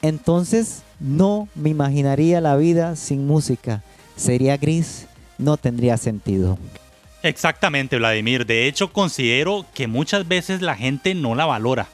Entonces 0.02 0.84
no 1.00 1.48
me 1.56 1.70
imaginaría 1.70 2.42
la 2.42 2.56
vida 2.56 2.96
sin 2.96 3.28
música. 3.28 3.84
Sería 4.16 4.58
gris, 4.58 5.08
no 5.38 5.58
tendría 5.58 5.98
sentido. 5.98 6.58
Exactamente, 7.24 7.98
Vladimir. 7.98 8.46
De 8.46 8.68
hecho, 8.68 8.94
considero 8.94 9.66
que 9.74 9.88
muchas 9.88 10.28
veces 10.28 10.62
la 10.62 10.76
gente 10.76 11.16
no 11.16 11.36
la 11.36 11.46
valora. 11.46 11.88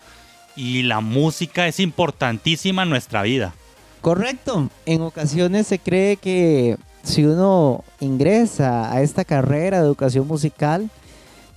Y 0.55 0.83
la 0.83 0.99
música 0.99 1.67
es 1.67 1.79
importantísima 1.79 2.83
en 2.83 2.89
nuestra 2.89 3.23
vida. 3.23 3.53
Correcto. 4.01 4.69
En 4.85 5.01
ocasiones 5.01 5.67
se 5.67 5.79
cree 5.79 6.17
que 6.17 6.77
si 7.03 7.23
uno 7.23 7.83
ingresa 7.99 8.93
a 8.93 9.01
esta 9.01 9.23
carrera 9.23 9.79
de 9.79 9.85
educación 9.85 10.27
musical, 10.27 10.89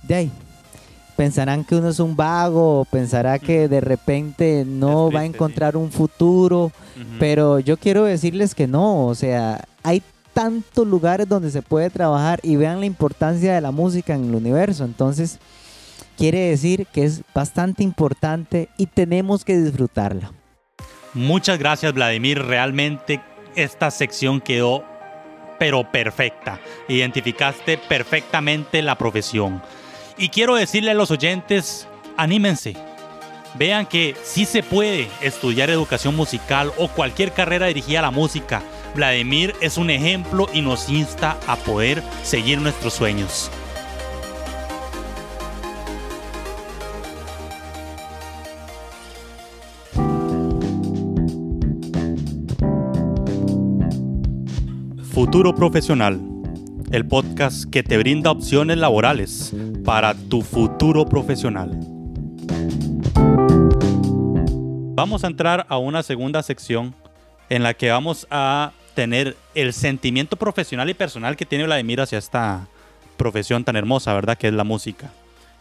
de 0.03 0.15
ahí 0.15 0.31
pensarán 1.15 1.63
que 1.63 1.75
uno 1.75 1.89
es 1.89 1.99
un 1.99 2.15
vago, 2.15 2.85
pensará 2.91 3.39
que 3.39 3.67
de 3.67 3.81
repente 3.81 4.63
no 4.65 5.11
va 5.11 5.21
a 5.21 5.25
encontrar 5.25 5.77
un 5.77 5.91
futuro, 5.91 6.71
pero 7.19 7.59
yo 7.59 7.77
quiero 7.77 8.03
decirles 8.03 8.55
que 8.55 8.67
no, 8.67 9.07
o 9.07 9.15
sea, 9.15 9.65
hay 9.83 10.01
tantos 10.33 10.85
lugares 10.85 11.27
donde 11.27 11.51
se 11.51 11.61
puede 11.61 11.89
trabajar 11.89 12.39
y 12.43 12.55
vean 12.55 12.79
la 12.79 12.85
importancia 12.85 13.53
de 13.53 13.61
la 13.61 13.71
música 13.71 14.13
en 14.15 14.25
el 14.25 14.35
universo, 14.35 14.83
entonces 14.83 15.39
quiere 16.17 16.49
decir 16.49 16.87
que 16.91 17.05
es 17.05 17.21
bastante 17.33 17.83
importante 17.83 18.69
y 18.77 18.87
tenemos 18.87 19.45
que 19.45 19.57
disfrutarla. 19.57 20.31
Muchas 21.13 21.57
gracias 21.57 21.93
Vladimir, 21.93 22.41
realmente 22.41 23.21
esta 23.55 23.89
sección 23.91 24.41
quedó 24.41 24.83
pero 25.57 25.89
perfecta. 25.89 26.59
Identificaste 26.87 27.77
perfectamente 27.77 28.81
la 28.81 28.97
profesión. 28.97 29.61
Y 30.17 30.29
quiero 30.29 30.55
decirle 30.55 30.91
a 30.91 30.93
los 30.93 31.11
oyentes, 31.11 31.87
anímense. 32.15 32.75
Vean 33.57 33.85
que 33.85 34.15
sí 34.23 34.45
se 34.45 34.63
puede 34.63 35.09
estudiar 35.21 35.69
educación 35.69 36.15
musical 36.15 36.71
o 36.77 36.87
cualquier 36.87 37.33
carrera 37.33 37.67
dirigida 37.67 37.99
a 37.99 38.03
la 38.03 38.11
música. 38.11 38.63
Vladimir 38.95 39.53
es 39.61 39.77
un 39.77 39.89
ejemplo 39.89 40.47
y 40.53 40.61
nos 40.61 40.89
insta 40.89 41.37
a 41.47 41.57
poder 41.57 42.01
seguir 42.23 42.59
nuestros 42.61 42.93
sueños. 42.93 43.51
Futuro 55.13 55.55
Profesional, 55.55 56.19
el 56.95 57.05
podcast 57.05 57.69
que 57.69 57.83
te 57.83 57.97
brinda 57.97 58.31
opciones 58.31 58.77
laborales 58.77 59.53
para 59.83 60.13
tu 60.13 60.41
futuro 60.41 61.05
profesional. 61.05 61.77
Vamos 64.95 65.25
a 65.25 65.27
entrar 65.27 65.65
a 65.67 65.77
una 65.77 66.03
segunda 66.03 66.41
sección 66.41 66.95
en 67.49 67.63
la 67.63 67.73
que 67.73 67.91
vamos 67.91 68.25
a 68.31 68.71
tener 68.93 69.35
el 69.55 69.73
sentimiento 69.73 70.37
profesional 70.37 70.89
y 70.89 70.93
personal 70.93 71.35
que 71.35 71.45
tiene 71.45 71.65
Vladimir 71.65 71.99
hacia 71.99 72.17
esta 72.17 72.65
profesión 73.17 73.65
tan 73.65 73.75
hermosa, 73.75 74.13
¿verdad? 74.13 74.37
Que 74.37 74.47
es 74.47 74.53
la 74.53 74.63
música. 74.63 75.11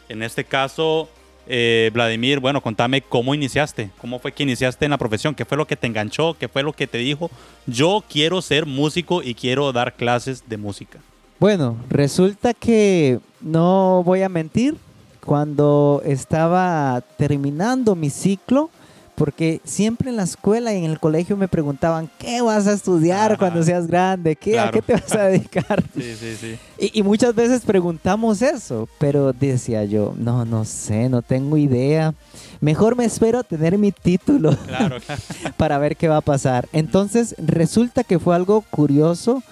En 0.08 0.22
este 0.22 0.44
caso, 0.44 1.08
eh, 1.48 1.90
Vladimir, 1.92 2.38
bueno, 2.38 2.60
contame 2.60 3.02
cómo 3.02 3.34
iniciaste, 3.34 3.90
cómo 3.98 4.20
fue 4.20 4.30
que 4.30 4.44
iniciaste 4.44 4.84
en 4.84 4.92
la 4.92 4.98
profesión, 4.98 5.34
qué 5.34 5.44
fue 5.44 5.58
lo 5.58 5.66
que 5.66 5.74
te 5.74 5.88
enganchó, 5.88 6.36
qué 6.38 6.46
fue 6.46 6.62
lo 6.62 6.72
que 6.74 6.86
te 6.86 6.98
dijo, 6.98 7.28
yo 7.66 8.04
quiero 8.08 8.40
ser 8.40 8.66
músico 8.66 9.20
y 9.20 9.34
quiero 9.34 9.72
dar 9.72 9.94
clases 9.94 10.48
de 10.48 10.58
música. 10.58 11.00
Bueno, 11.40 11.76
resulta 11.90 12.54
que 12.54 13.20
no 13.40 14.02
voy 14.04 14.22
a 14.22 14.28
mentir, 14.28 14.76
cuando 15.24 16.02
estaba 16.04 17.02
terminando 17.16 17.94
mi 17.94 18.10
ciclo, 18.10 18.70
porque 19.14 19.60
siempre 19.64 20.10
en 20.10 20.16
la 20.16 20.24
escuela 20.24 20.74
y 20.74 20.84
en 20.84 20.90
el 20.90 20.98
colegio 20.98 21.36
me 21.36 21.46
preguntaban, 21.46 22.10
¿qué 22.18 22.40
vas 22.40 22.66
a 22.66 22.72
estudiar 22.72 23.38
cuando 23.38 23.62
seas 23.62 23.86
grande? 23.86 24.34
¿Qué, 24.34 24.58
¿A 24.58 24.70
qué 24.70 24.82
te 24.82 24.94
vas 24.94 25.12
a 25.14 25.24
dedicar? 25.24 25.82
Sí, 25.94 26.16
sí, 26.18 26.36
sí. 26.38 26.58
Y, 26.78 26.98
y, 26.98 27.02
muchas 27.04 27.34
veces 27.34 27.62
preguntamos 27.62 28.42
eso, 28.42 28.88
pero 28.98 29.32
decía 29.32 29.84
yo, 29.84 30.12
no, 30.16 30.44
no 30.44 30.64
sé, 30.64 31.08
no 31.08 31.22
tengo 31.22 31.56
idea. 31.56 32.12
Mejor 32.60 32.96
me 32.96 33.04
espero 33.04 33.38
a 33.38 33.44
tener 33.44 33.78
mi 33.78 33.92
título 33.92 34.56
Claro, 34.66 34.98
claro. 35.00 35.22
para 35.56 35.78
ver 35.78 35.96
qué 35.96 36.08
va 36.08 36.16
a 36.16 36.20
pasar. 36.20 36.68
Entonces 36.72 37.36
resulta 37.38 38.02
que 38.02 38.18
fue 38.18 38.34
algo 38.34 38.62
curioso, 38.70 39.42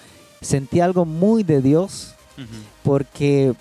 sentí 0.43 0.81
algo 0.81 1.05
muy 1.07 1.43
de 1.43 1.63
Dios, 1.63 2.15
porque 2.83 3.55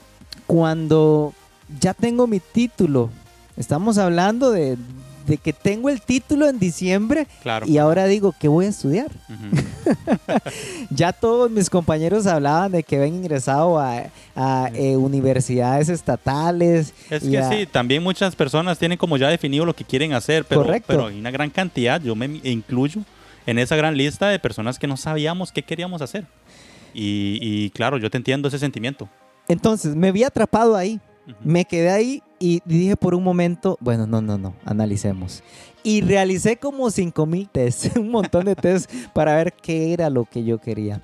cuando 0.48 1.34
ya 1.80 1.94
tengo 1.94 2.28
mi 2.28 2.40
título, 2.42 3.10
estamos 3.56 3.98
hablando 3.98 4.52
de, 4.52 4.76
de 5.28 5.38
que 5.38 5.54
tengo 5.54 5.90
el 5.90 6.02
título 6.02 6.50
en 6.50 6.58
diciembre 6.60 7.28
Claro. 7.44 7.66
y 7.68 7.78
ahora 7.78 8.06
digo, 8.08 8.34
¿qué 8.38 8.48
voy 8.50 8.66
a 8.66 8.70
estudiar? 8.70 9.12
Ya 10.90 11.14
todos 11.14 11.50
mis 11.50 11.70
compañeros 11.70 12.28
hablaban 12.28 12.72
de 12.72 12.84
que 12.84 12.98
habían 12.98 13.16
ingresado 13.16 13.80
a, 13.80 14.04
a, 14.36 14.70
eh, 14.74 14.96
universidades 14.98 15.90
estatales. 15.90 16.94
Es 17.10 17.24
que 17.24 17.38
a- 17.40 17.50
sí, 17.50 17.66
también 17.66 18.04
muchas 18.04 18.36
personas 18.36 18.78
tienen 18.78 18.98
como 18.98 19.18
ya 19.18 19.30
definido 19.30 19.66
lo 19.66 19.76
que 19.76 19.84
quieren 19.86 20.14
hacer, 20.14 20.46
pero, 20.46 20.62
Correcto. 20.64 20.88
pero 20.88 21.08
hay 21.08 21.20
una 21.20 21.32
gran 21.32 21.50
cantidad, 21.50 22.02
yo 22.02 22.16
me 22.16 22.26
incluyo 22.44 23.02
en 23.46 23.58
esa 23.60 23.76
gran 23.76 23.96
lista 23.98 24.28
de 24.30 24.40
personas 24.40 24.78
que 24.80 24.88
no 24.88 24.98
sabíamos 24.98 25.52
qué 25.52 25.64
queríamos 25.64 26.02
hacer. 26.02 26.26
Y, 26.94 27.40
y 27.42 27.70
claro, 27.72 27.98
yo 27.98 28.10
te 28.10 28.18
entiendo 28.18 28.48
ese 28.48 28.60
sentimiento. 28.60 29.10
Entonces 29.48 29.96
me 29.96 30.12
vi 30.12 30.24
atrapado 30.24 30.76
ahí. 30.76 31.00
Me 31.44 31.66
quedé 31.66 31.90
ahí 31.92 32.24
y 32.40 32.62
dije 32.66 32.98
por 32.98 33.14
un 33.14 33.24
momento, 33.24 33.78
bueno, 33.80 34.08
no, 34.08 34.22
no, 34.22 34.38
no, 34.38 34.56
analicemos. 34.66 35.44
Y 35.84 36.02
realicé 36.02 36.58
como 36.58 36.90
5000 36.90 37.50
tests, 37.50 37.92
un 37.96 38.10
montón 38.10 38.46
de 38.46 38.56
tests 38.56 38.92
para 39.14 39.36
ver 39.36 39.54
qué 39.54 39.94
era 39.94 40.10
lo 40.10 40.26
que 40.26 40.44
yo 40.44 40.58
quería. 40.58 41.02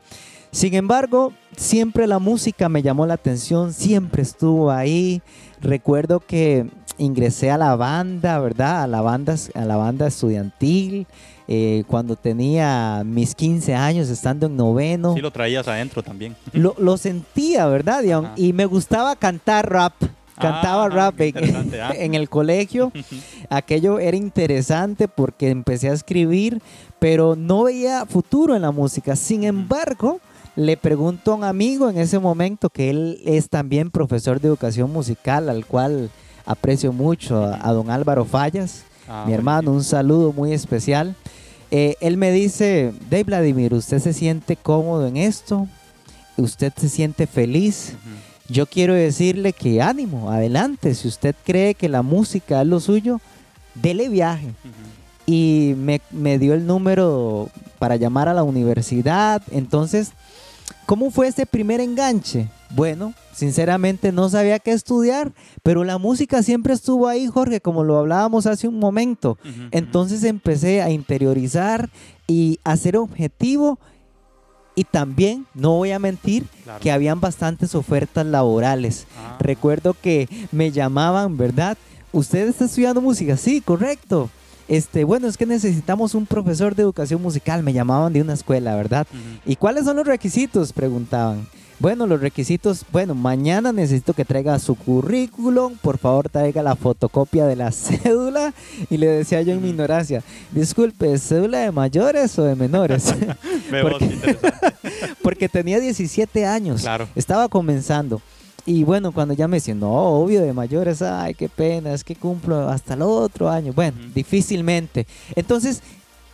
Sin 0.52 0.74
embargo, 0.74 1.34
siempre 1.56 2.08
la 2.08 2.20
música 2.20 2.70
me 2.70 2.82
llamó 2.82 3.06
la 3.06 3.14
atención, 3.14 3.74
siempre 3.74 4.24
estuvo 4.24 4.72
ahí. 4.72 5.22
Recuerdo 5.62 6.20
que 6.20 6.66
ingresé 6.98 7.52
a 7.52 7.58
la 7.58 7.76
banda, 7.76 8.40
¿verdad? 8.40 8.84
A 8.84 8.88
la 8.88 9.02
banda, 9.02 9.36
a 9.54 9.66
la 9.66 9.76
banda 9.76 10.08
estudiantil. 10.08 11.06
Eh, 11.50 11.86
cuando 11.88 12.18
tenía 12.18 13.04
mis 13.06 13.34
15 13.34 13.74
años, 13.74 14.10
estando 14.10 14.48
en 14.48 14.58
noveno. 14.58 15.14
Sí 15.14 15.22
lo 15.22 15.32
traías 15.32 15.68
adentro 15.68 16.04
también. 16.04 16.36
Lo, 16.54 16.76
lo 16.78 16.98
sentía, 16.98 17.68
¿verdad? 17.68 18.04
Y, 18.36 18.52
me 18.54 18.66
gustaba 18.66 19.16
cantar 19.16 19.72
rap. 19.72 19.94
Cantaba 20.38 20.86
Ah, 20.86 20.90
rap 20.90 21.16
qué 21.16 21.30
en, 21.30 21.74
ah. 21.82 21.94
en 21.96 22.16
el 22.16 22.30
colegio. 22.30 22.92
Aquello 23.50 24.00
era 24.00 24.18
interesante 24.18 25.08
porque 25.08 25.50
empecé 25.50 25.90
a 25.90 25.94
escribir, 25.94 26.62
pero 27.00 27.36
no 27.36 27.64
veía 27.64 28.06
futuro 28.06 28.56
en 28.56 28.62
la 28.62 28.72
música. 28.72 29.16
Sin 29.16 29.44
embargo, 29.44 30.20
le 30.56 30.76
pregunto 30.76 31.32
a 31.32 31.36
un 31.36 31.44
amigo 31.44 31.90
en 31.90 31.98
ese 31.98 32.20
momento 32.20 32.70
que 32.70 32.90
él 32.90 33.22
es 33.26 33.50
también 33.50 33.90
profesor 33.90 34.42
de 34.42 34.50
educación 34.50 34.92
musical, 34.92 35.50
al 35.50 35.66
cual 35.66 36.10
aprecio 36.46 36.92
mucho, 36.92 37.44
a, 37.44 37.60
a 37.68 37.72
don 37.72 37.90
Álvaro 37.90 38.26
Fallas, 38.26 38.84
Ah, 39.08 39.24
mi 39.26 39.34
hermano, 39.34 39.72
un 39.72 39.84
saludo 39.84 40.34
muy 40.34 40.54
especial. 40.54 41.16
Eh, 41.72 41.96
él 42.02 42.18
me 42.18 42.32
dice, 42.32 42.94
Dave 43.10 43.24
Vladimir, 43.24 43.74
¿usted 43.74 44.00
se 44.00 44.14
siente 44.14 44.56
cómodo 44.56 45.08
en 45.08 45.18
esto? 45.18 45.68
¿Usted 46.38 46.72
se 46.76 46.90
siente 46.90 47.28
feliz? 47.28 47.94
Yo 48.50 48.66
quiero 48.66 48.94
decirle 48.94 49.54
que 49.54 49.82
ánimo, 49.82 50.32
adelante. 50.32 50.94
Si 50.96 51.08
usted 51.08 51.36
cree 51.44 51.74
que 51.74 51.90
la 51.90 52.02
música 52.02 52.62
es 52.62 52.68
lo 52.68 52.80
suyo, 52.80 53.20
dele 53.76 54.08
viaje. 54.10 54.54
Y 55.26 55.74
me, 55.78 56.00
me 56.12 56.40
dio 56.40 56.54
el 56.54 56.66
número 56.66 57.50
para 57.80 57.98
llamar 57.98 58.30
a 58.30 58.34
la 58.34 58.44
universidad. 58.44 59.42
Entonces, 59.52 60.12
¿cómo 60.86 61.12
fue 61.12 61.28
ese 61.28 61.46
primer 61.46 61.82
enganche? 61.82 62.48
Bueno, 62.76 63.14
sinceramente 63.34 64.12
no 64.12 64.30
sabía 64.30 64.60
qué 64.60 64.72
estudiar, 64.72 65.32
pero 65.64 65.84
la 65.84 65.98
música 65.98 66.44
siempre 66.44 66.74
estuvo 66.74 67.08
ahí, 67.08 67.28
Jorge, 67.28 67.62
como 67.62 67.84
lo 67.84 67.98
hablábamos 67.98 68.46
hace 68.46 68.68
un 68.68 68.78
momento. 68.80 69.38
Entonces 69.72 70.24
empecé 70.24 70.82
a 70.82 70.90
interiorizar 70.90 71.90
y 72.28 72.60
a 72.64 72.76
ser 72.78 72.98
objetivo 72.98 73.80
y 74.76 74.84
también, 74.84 75.48
no 75.56 75.72
voy 75.78 75.92
a 75.92 75.98
mentir, 75.98 76.46
Claro. 76.64 76.80
que 76.82 76.92
habían 76.92 77.20
bastantes 77.20 77.74
ofertas 77.74 78.26
laborales. 78.26 79.08
Ah. 79.18 79.38
Recuerdo 79.40 79.96
que 80.00 80.30
me 80.52 80.72
llamaban, 80.72 81.36
¿verdad? 81.38 81.78
¿Usted 82.12 82.48
está 82.48 82.66
estudiando 82.66 83.02
música? 83.02 83.38
Sí, 83.38 83.60
correcto. 83.62 84.30
Este, 84.68 85.04
bueno, 85.04 85.28
es 85.28 85.38
que 85.38 85.46
necesitamos 85.46 86.14
un 86.14 86.26
profesor 86.28 86.76
de 86.76 86.84
educación 86.84 87.22
musical. 87.22 87.64
Me 87.64 87.74
llamaban 87.74 88.12
de 88.14 88.22
una 88.22 88.34
escuela, 88.34 88.76
¿verdad? 88.76 89.08
¿Y 89.46 89.56
cuáles 89.56 89.86
son 89.86 89.96
los 89.96 90.06
requisitos? 90.06 90.74
Preguntaban. 90.74 91.48
Bueno, 91.80 92.08
los 92.08 92.20
requisitos, 92.20 92.84
bueno, 92.92 93.14
mañana 93.14 93.72
necesito 93.72 94.14
que 94.14 94.26
traiga 94.26 94.58
su 94.58 94.74
currículum, 94.76 95.76
por 95.78 96.00
favor 96.00 96.28
traiga 96.28 96.64
la 96.64 96.76
fotocopia 96.76 97.46
de 97.46 97.56
la 97.56 97.72
cédula 97.72 98.54
y 98.90 98.98
le 98.98 99.06
decía 99.08 99.44
yo 99.44 99.54
en 99.54 99.62
mi 99.62 99.70
ignorancia, 99.70 100.24
disculpe, 100.52 101.16
¿cédula 101.20 101.60
de 101.60 101.72
mayores 101.72 102.38
o 102.40 102.44
de 102.44 102.56
menores? 102.56 103.14
Veo, 103.72 103.90
Porque-. 103.90 104.38
Porque 105.22 105.50
tenía 105.50 105.80
17 105.80 106.46
años, 106.48 106.82
Claro. 106.82 107.08
estaba 107.16 107.48
comenzando. 107.48 108.22
Y 108.66 108.84
bueno, 108.84 109.12
cuando 109.14 109.34
ya 109.34 109.48
me 109.48 109.58
decían, 109.58 109.80
no, 109.80 109.94
obvio, 109.94 110.42
de 110.42 110.52
mayores, 110.54 111.02
ay, 111.02 111.36
qué 111.36 111.48
pena, 111.48 111.94
es 111.94 112.04
que 112.04 112.16
cumplo 112.16 112.68
hasta 112.68 112.96
el 112.96 113.02
otro 113.04 113.50
año. 113.50 113.72
Bueno, 113.72 113.98
difícilmente. 114.14 115.08
Entonces, 115.36 115.82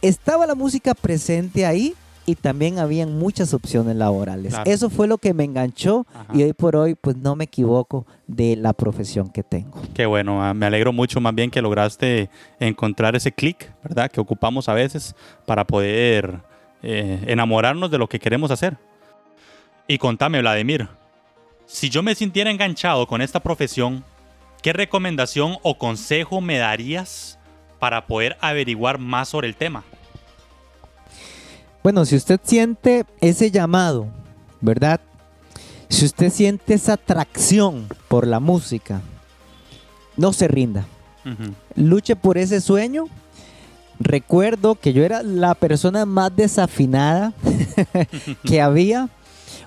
estaba 0.01 0.47
la 0.47 0.55
música 0.55 0.95
presente 0.95 1.65
ahí 1.65 1.93
y 2.25 2.35
también 2.35 2.79
habían 2.79 3.17
muchas 3.17 3.53
opciones 3.53 3.95
laborales. 3.95 4.53
Claro. 4.53 4.69
Eso 4.69 4.89
fue 4.89 5.07
lo 5.07 5.17
que 5.17 5.33
me 5.33 5.43
enganchó 5.43 6.05
Ajá. 6.13 6.33
y 6.33 6.43
hoy 6.43 6.53
por 6.53 6.75
hoy, 6.75 6.95
pues 6.95 7.17
no 7.17 7.35
me 7.35 7.45
equivoco 7.45 8.05
de 8.27 8.55
la 8.55 8.73
profesión 8.73 9.29
que 9.29 9.43
tengo. 9.43 9.81
Qué 9.93 10.05
bueno, 10.05 10.43
ah, 10.43 10.53
me 10.53 10.65
alegro 10.65 10.93
mucho 10.93 11.19
más 11.19 11.35
bien 11.35 11.51
que 11.51 11.61
lograste 11.61 12.29
encontrar 12.59 13.15
ese 13.15 13.31
clic, 13.31 13.71
¿verdad? 13.83 14.09
Que 14.09 14.21
ocupamos 14.21 14.69
a 14.69 14.73
veces 14.73 15.15
para 15.45 15.65
poder 15.65 16.39
eh, 16.81 17.23
enamorarnos 17.27 17.91
de 17.91 17.97
lo 17.97 18.07
que 18.07 18.19
queremos 18.19 18.51
hacer. 18.51 18.77
Y 19.87 19.97
contame, 19.97 20.39
Vladimir, 20.39 20.87
si 21.65 21.89
yo 21.89 22.03
me 22.03 22.15
sintiera 22.15 22.49
enganchado 22.49 23.05
con 23.07 23.21
esta 23.21 23.41
profesión, 23.41 24.03
¿qué 24.61 24.71
recomendación 24.71 25.57
o 25.61 25.77
consejo 25.77 26.39
me 26.39 26.57
darías 26.57 27.37
para 27.79 28.07
poder 28.07 28.37
averiguar 28.39 28.97
más 28.97 29.27
sobre 29.29 29.47
el 29.47 29.55
tema? 29.55 29.83
Bueno, 31.83 32.05
si 32.05 32.15
usted 32.15 32.39
siente 32.41 33.05
ese 33.19 33.51
llamado, 33.51 34.07
¿verdad? 34.61 35.01
Si 35.89 36.05
usted 36.05 36.31
siente 36.31 36.73
esa 36.75 36.93
atracción 36.93 37.87
por 38.07 38.25
la 38.25 38.39
música, 38.39 39.01
no 40.15 40.31
se 40.31 40.47
rinda. 40.47 40.85
Luche 41.75 42.15
por 42.15 42.37
ese 42.37 42.61
sueño. 42.61 43.05
Recuerdo 43.99 44.75
que 44.75 44.93
yo 44.93 45.03
era 45.03 45.23
la 45.23 45.55
persona 45.55 46.05
más 46.05 46.35
desafinada 46.35 47.33
que 48.43 48.61
había. 48.61 49.09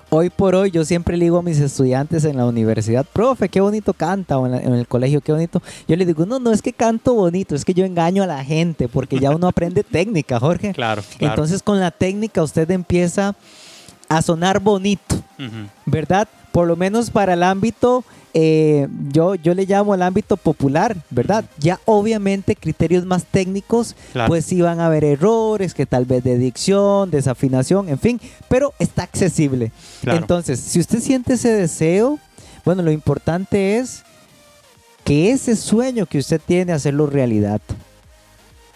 Hoy 0.09 0.29
por 0.29 0.55
hoy 0.55 0.71
yo 0.71 0.85
siempre 0.85 1.17
le 1.17 1.25
digo 1.25 1.37
a 1.39 1.41
mis 1.41 1.59
estudiantes 1.59 2.23
en 2.23 2.37
la 2.37 2.45
universidad, 2.45 3.05
profe, 3.11 3.49
qué 3.49 3.59
bonito 3.59 3.93
canta, 3.93 4.37
o 4.37 4.45
en, 4.45 4.53
la- 4.53 4.61
en 4.61 4.73
el 4.73 4.87
colegio, 4.87 5.19
qué 5.19 5.33
bonito. 5.33 5.61
Yo 5.85 5.97
les 5.97 6.07
digo, 6.07 6.25
no, 6.25 6.39
no 6.39 6.51
es 6.53 6.61
que 6.61 6.71
canto 6.71 7.13
bonito, 7.13 7.55
es 7.55 7.65
que 7.65 7.73
yo 7.73 7.83
engaño 7.83 8.23
a 8.23 8.27
la 8.27 8.41
gente, 8.45 8.87
porque 8.87 9.19
ya 9.19 9.31
uno 9.31 9.47
aprende 9.49 9.83
técnica, 9.83 10.39
Jorge. 10.39 10.71
Claro, 10.71 11.01
claro. 11.17 11.33
Entonces 11.33 11.61
con 11.61 11.79
la 11.81 11.91
técnica 11.91 12.41
usted 12.41 12.71
empieza 12.71 13.35
a 14.07 14.21
sonar 14.21 14.59
bonito. 14.61 15.15
¿verdad? 15.85 16.27
Por 16.53 16.67
lo 16.67 16.75
menos 16.77 17.11
para 17.11 17.33
el 17.33 17.43
ámbito, 17.43 18.03
eh, 18.39 18.87
yo, 19.09 19.33
yo 19.33 19.55
le 19.55 19.65
llamo 19.65 19.95
el 19.95 20.03
ámbito 20.03 20.37
popular, 20.37 20.95
¿verdad? 21.09 21.43
Ya 21.57 21.79
obviamente 21.85 22.55
criterios 22.55 23.03
más 23.03 23.25
técnicos, 23.25 23.95
Claro. 24.13 24.27
pues 24.27 24.45
sí 24.45 24.61
van 24.61 24.79
a 24.79 24.85
haber 24.85 25.05
errores, 25.05 25.73
que 25.73 25.87
tal 25.87 26.05
vez 26.05 26.23
de 26.23 26.37
dicción, 26.37 27.09
desafinación, 27.09 27.89
en 27.89 27.97
fin, 27.97 28.21
pero 28.47 28.75
está 28.77 29.01
accesible. 29.01 29.71
Claro. 30.01 30.19
Entonces, 30.19 30.59
si 30.59 30.79
usted 30.79 30.99
siente 30.99 31.33
ese 31.33 31.51
deseo, 31.51 32.19
bueno, 32.63 32.83
lo 32.83 32.91
importante 32.91 33.79
es 33.79 34.03
que 35.03 35.31
ese 35.31 35.55
sueño 35.55 36.05
que 36.05 36.19
usted 36.19 36.39
tiene, 36.45 36.73
hacerlo 36.73 37.07
realidad. 37.07 37.59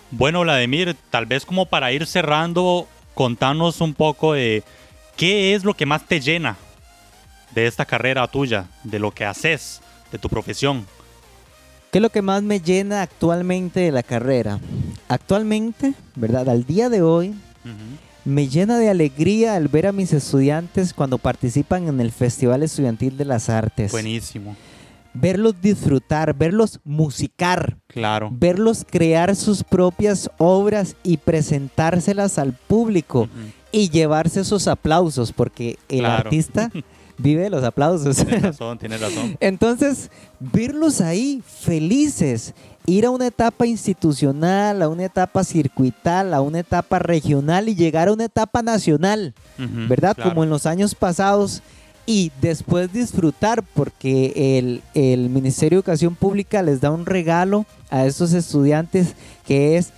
Bueno, 0.10 0.42
Vladimir, 0.42 0.96
tal 1.12 1.28
vez 1.28 1.46
como 1.46 1.68
para 1.68 1.92
ir 1.92 2.08
cerrando, 2.08 2.88
contanos 3.14 3.80
un 3.80 3.94
poco 3.94 4.34
de 4.34 4.64
qué 5.18 5.54
es 5.54 5.64
lo 5.64 5.76
que 5.76 5.86
más 5.86 6.08
te 6.08 6.20
llena 6.20 6.58
de 7.56 7.68
esta 7.68 7.86
carrera 7.86 8.28
tuya, 8.28 8.68
de 8.84 9.00
lo 9.00 9.12
que 9.12 9.26
haces, 9.26 9.82
de 10.12 10.18
tu 10.18 10.30
profesión. 10.30 10.86
¿Qué 11.92 11.98
es 11.98 12.02
lo 12.02 12.10
que 12.10 12.22
más 12.22 12.42
me 12.44 12.60
llena 12.62 13.02
actualmente 13.02 13.82
de 13.82 13.92
la 13.92 14.04
carrera? 14.04 14.60
Actualmente, 15.10 15.94
¿verdad? 16.16 16.48
Al 16.50 16.66
día 16.66 16.90
de 16.90 17.02
hoy. 17.02 17.34
Me 18.24 18.48
llena 18.48 18.78
de 18.78 18.90
alegría 18.90 19.58
el 19.58 19.68
ver 19.68 19.88
a 19.88 19.92
mis 19.92 20.14
estudiantes 20.14 20.94
cuando 20.94 21.18
participan 21.18 21.88
en 21.88 22.00
el 22.00 22.12
Festival 22.12 22.62
Estudiantil 22.64 23.18
de 23.18 23.26
las 23.26 23.50
Artes. 23.50 23.92
Buenísimo, 23.92 24.56
Verlos 25.14 25.60
disfrutar, 25.60 26.34
verlos 26.36 26.80
musicar, 26.86 27.78
claro. 27.88 28.30
verlos 28.32 28.86
crear 28.90 29.36
sus 29.36 29.64
propias 29.64 30.30
obras 30.38 30.96
y 31.04 31.18
presentárselas 31.18 32.38
al 32.40 32.54
público 32.54 33.28
y 33.74 33.90
llevarse 33.90 34.40
esos 34.42 34.68
aplausos, 34.70 35.34
porque 35.34 35.78
el 35.90 36.00
Claro. 36.00 36.24
artista 36.26 36.72
vive 37.22 37.50
los 37.50 37.64
aplausos. 37.64 38.18
Tienes 38.18 38.42
razón, 38.42 38.78
tienes 38.78 39.02
razón. 39.02 39.38
Entonces, 39.40 40.10
verlos 40.40 41.02
ahí 41.02 41.42
felices, 41.46 42.54
ir 42.86 43.06
a 43.06 43.10
una 43.10 43.28
etapa 43.28 43.66
institucional, 43.66 44.82
a 44.82 44.90
una 44.90 45.06
etapa 45.06 45.44
circuital, 45.44 46.34
a 46.34 46.42
una 46.42 46.60
etapa 46.60 47.00
regional 47.00 47.70
y 47.70 47.76
llegar 47.76 48.08
a 48.08 48.14
una 48.14 48.26
etapa 48.26 48.62
nacional, 48.62 49.34
¿verdad? 49.58 50.16
claro. 50.16 50.32
Como 50.32 50.44
en 50.44 50.50
los 50.50 50.66
años 50.66 50.96
pasados. 50.96 51.62
Y 52.08 52.32
después 52.42 52.92
disfrutar, 52.92 53.64
porque 53.76 54.58
el, 54.58 54.82
el 54.96 55.30
Ministerio 55.30 55.78
de 55.78 55.82
Educación 55.82 56.16
Pública 56.16 56.64
les 56.64 56.82
da 56.82 56.90
un 56.90 57.06
regalo 57.06 57.66
a 57.92 58.06
estos 58.08 58.34
estudiantes 58.34 59.16
que 59.46 59.78
es 59.78 59.94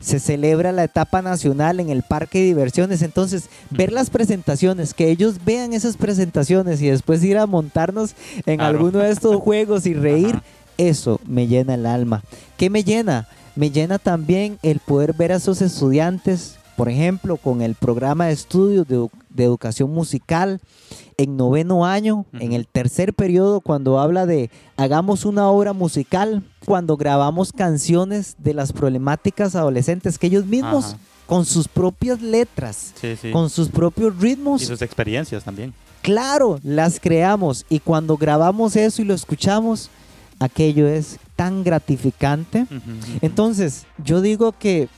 se 0.00 0.18
celebra 0.18 0.72
la 0.72 0.84
etapa 0.84 1.20
nacional 1.22 1.78
en 1.78 1.90
el 1.90 2.02
parque 2.02 2.38
de 2.40 2.46
diversiones. 2.46 3.02
Entonces, 3.02 3.44
ver 3.70 3.92
las 3.92 4.10
presentaciones, 4.10 4.94
que 4.94 5.10
ellos 5.10 5.36
vean 5.44 5.72
esas 5.74 5.96
presentaciones 5.96 6.80
y 6.82 6.88
después 6.88 7.22
ir 7.22 7.36
a 7.38 7.46
montarnos 7.46 8.14
en 8.46 8.56
Claro. 8.56 8.78
alguno 8.78 8.98
de 9.00 9.10
estos 9.10 9.36
juegos 9.42 9.86
y 9.86 9.94
reír, 9.94 10.36
Ajá. 10.36 10.42
eso 10.78 11.20
me 11.26 11.46
llena 11.46 11.74
el 11.74 11.84
alma. 11.86 12.22
¿Qué 12.56 12.70
me 12.70 12.82
llena? 12.82 13.28
Me 13.56 13.70
llena 13.70 13.98
también 13.98 14.58
el 14.62 14.78
poder 14.80 15.12
ver 15.12 15.32
a 15.32 15.36
esos 15.36 15.60
estudiantes, 15.60 16.54
por 16.80 16.88
ejemplo, 16.88 17.36
con 17.36 17.60
el 17.60 17.74
programa 17.74 18.24
de 18.28 18.32
estudios 18.32 18.88
de, 18.88 18.96
edu- 18.96 19.10
de 19.28 19.44
educación 19.44 19.90
musical 19.92 20.60
en 21.18 21.36
noveno 21.36 21.84
año, 21.84 22.24
en 22.32 22.54
el 22.54 22.66
tercer 22.66 23.12
periodo, 23.12 23.60
cuando 23.60 24.00
habla 24.00 24.24
de 24.24 24.48
hagamos 24.78 25.26
una 25.26 25.46
obra 25.50 25.74
musical, 25.74 26.42
cuando 26.64 26.96
grabamos 26.96 27.52
canciones 27.52 28.34
de 28.38 28.54
las 28.54 28.72
problemáticas 28.72 29.54
adolescentes 29.56 30.18
que 30.18 30.28
ellos 30.28 30.46
mismos, 30.46 30.86
Ajá. 30.86 30.98
con 31.26 31.44
sus 31.44 31.68
propias 31.68 32.22
letras, 32.22 32.94
Sí, 32.98 33.14
sí. 33.20 33.30
con 33.30 33.50
sus 33.50 33.68
propios 33.68 34.18
ritmos, 34.18 34.62
Y 34.62 34.64
sus 34.64 34.80
experiencias 34.80 35.44
también. 35.44 35.74
Claro, 36.00 36.60
las 36.62 36.98
creamos 36.98 37.66
y 37.68 37.80
cuando 37.80 38.16
grabamos 38.16 38.74
eso 38.74 39.02
y 39.02 39.04
lo 39.04 39.12
escuchamos, 39.12 39.90
aquello 40.38 40.88
es 40.88 41.18
tan 41.36 41.62
gratificante. 41.62 42.66
Entonces, 43.20 43.84
yo 44.02 44.22
digo 44.22 44.52
que 44.52 44.88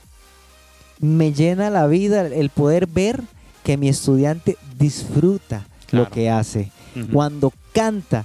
me 1.03 1.33
llena 1.35 1.69
la 1.69 1.87
vida 1.87 2.27
el 2.27 2.49
poder 2.49 2.87
ver 2.87 3.21
que 3.63 3.77
mi 3.77 3.89
estudiante 3.91 4.57
disfruta 4.79 5.67
Claro. 5.87 6.07
lo 6.07 6.11
que 6.11 6.31
hace. 6.31 6.71
Cuando 7.13 7.53
canta 7.75 8.25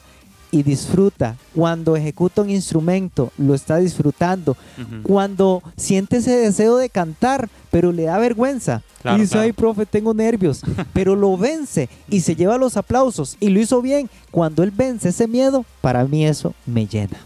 y 0.52 0.64
disfruta, 0.64 1.36
cuando 1.54 1.98
ejecuta 1.98 2.42
un 2.42 2.50
instrumento, 2.50 3.34
lo 3.38 3.54
está 3.54 3.76
disfrutando. 3.78 4.56
Cuando 5.04 5.62
siente 5.76 6.18
ese 6.18 6.32
deseo 6.38 6.78
de 6.78 6.90
cantar, 6.90 7.50
pero 7.72 7.92
le 7.92 8.04
da 8.04 8.18
vergüenza. 8.20 8.84
Claro, 9.02 9.18
y 9.18 9.22
dice, 9.22 9.34
claro. 9.34 9.46
ay, 9.46 9.52
profe, 9.52 9.86
tengo 9.86 10.14
nervios. 10.14 10.62
pero 10.94 11.16
lo 11.18 11.36
vence 11.38 11.90
y 12.10 12.22
se 12.22 12.36
lleva 12.38 12.58
los 12.58 12.78
aplausos 12.78 13.36
y 13.42 13.50
lo 13.50 13.60
hizo 13.60 13.82
bien. 13.82 14.10
Cuando 14.32 14.64
él 14.64 14.72
vence 14.72 15.10
ese 15.10 15.28
miedo, 15.28 15.66
para 15.82 16.06
mí 16.06 16.26
eso 16.26 16.54
me 16.66 16.88
llena. 16.88 17.18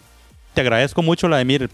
Te 0.56 0.62
agradezco 0.62 1.02
mucho, 1.04 1.28
Vladimir, 1.28 1.70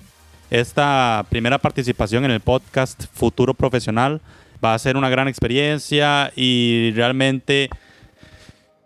esta 0.49 1.25
primera 1.29 1.57
participación 1.57 2.25
en 2.25 2.31
el 2.31 2.39
podcast 2.39 3.05
Futuro 3.13 3.53
Profesional. 3.53 4.21
Va 4.63 4.73
a 4.73 4.79
ser 4.79 4.97
una 4.97 5.09
gran 5.09 5.27
experiencia 5.27 6.31
y 6.35 6.91
realmente 6.95 7.69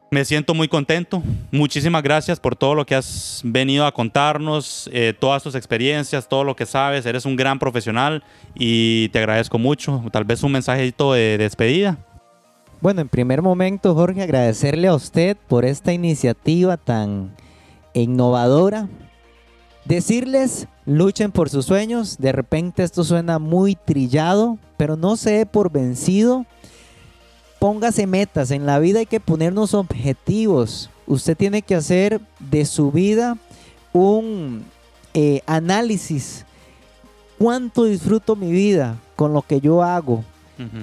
me 0.10 0.26
siento 0.26 0.54
muy 0.54 0.67
contento. 0.67 1.24
Muchísimas 1.52 2.04
gracias 2.04 2.39
por 2.39 2.56
todo 2.56 2.76
lo 2.76 2.86
que 2.86 2.95
has 2.95 3.41
venido 3.45 3.86
a 3.86 3.93
contarnos, 3.93 4.89
eh, 4.91 5.13
todas 5.17 5.41
tus 5.41 5.56
experiencias, 5.56 6.28
todo 6.28 6.43
lo 6.43 6.56
que 6.56 6.65
sabes. 6.65 7.06
Eres 7.06 7.26
un 7.26 7.38
gran 7.38 7.60
profesional 7.60 8.21
y 8.54 9.08
te 9.10 9.19
agradezco 9.19 9.58
mucho. 9.58 10.04
Tal 10.12 10.26
vez 10.26 10.43
un 10.43 10.52
mensajito 10.52 11.14
de 11.14 11.38
despedida. 11.38 11.97
Bueno, 12.82 12.99
en 12.99 13.07
primer 13.07 13.41
momento, 13.41 13.93
Jorge, 13.93 14.24
agradecerle 14.24 14.88
a 14.88 14.95
usted 14.95 15.38
por 15.47 15.64
esta 15.64 15.93
iniciativa 15.93 16.76
tan 16.76 17.34
innovadora. 17.93 18.89
Decirles, 19.86 20.67
luchen 20.86 21.32
por 21.32 21.49
sus 21.49 21.65
sueños. 21.65 22.17
De 22.17 22.32
repente 22.32 22.84
esto 22.84 23.03
suena 23.03 23.39
muy 23.39 23.75
trillado, 23.75 24.57
pero 24.77 24.95
no 24.95 25.15
se 25.15 25.32
dé 25.32 25.45
por 25.45 25.71
vencido. 25.71 26.45
Póngase 27.59 28.07
metas. 28.07 28.51
En 28.51 28.65
la 28.65 28.79
vida 28.79 28.99
hay 28.99 29.05
que 29.05 29.19
ponernos 29.19 29.73
objetivos. 29.73 30.89
Usted 31.07 31.36
tiene 31.36 31.61
que 31.61 31.75
hacer 31.75 32.21
de 32.39 32.65
su 32.65 32.91
vida 32.91 33.38
un 33.93 34.63
eh, 35.13 35.41
análisis. 35.45 36.45
¿Cuánto 37.38 37.86
disfruto 37.86 38.36
mi 38.36 38.51
vida 38.51 38.97
con 39.15 39.34
lo 39.34 39.41
que 39.41 39.59
yo 39.61 39.84
hago? 39.84 40.23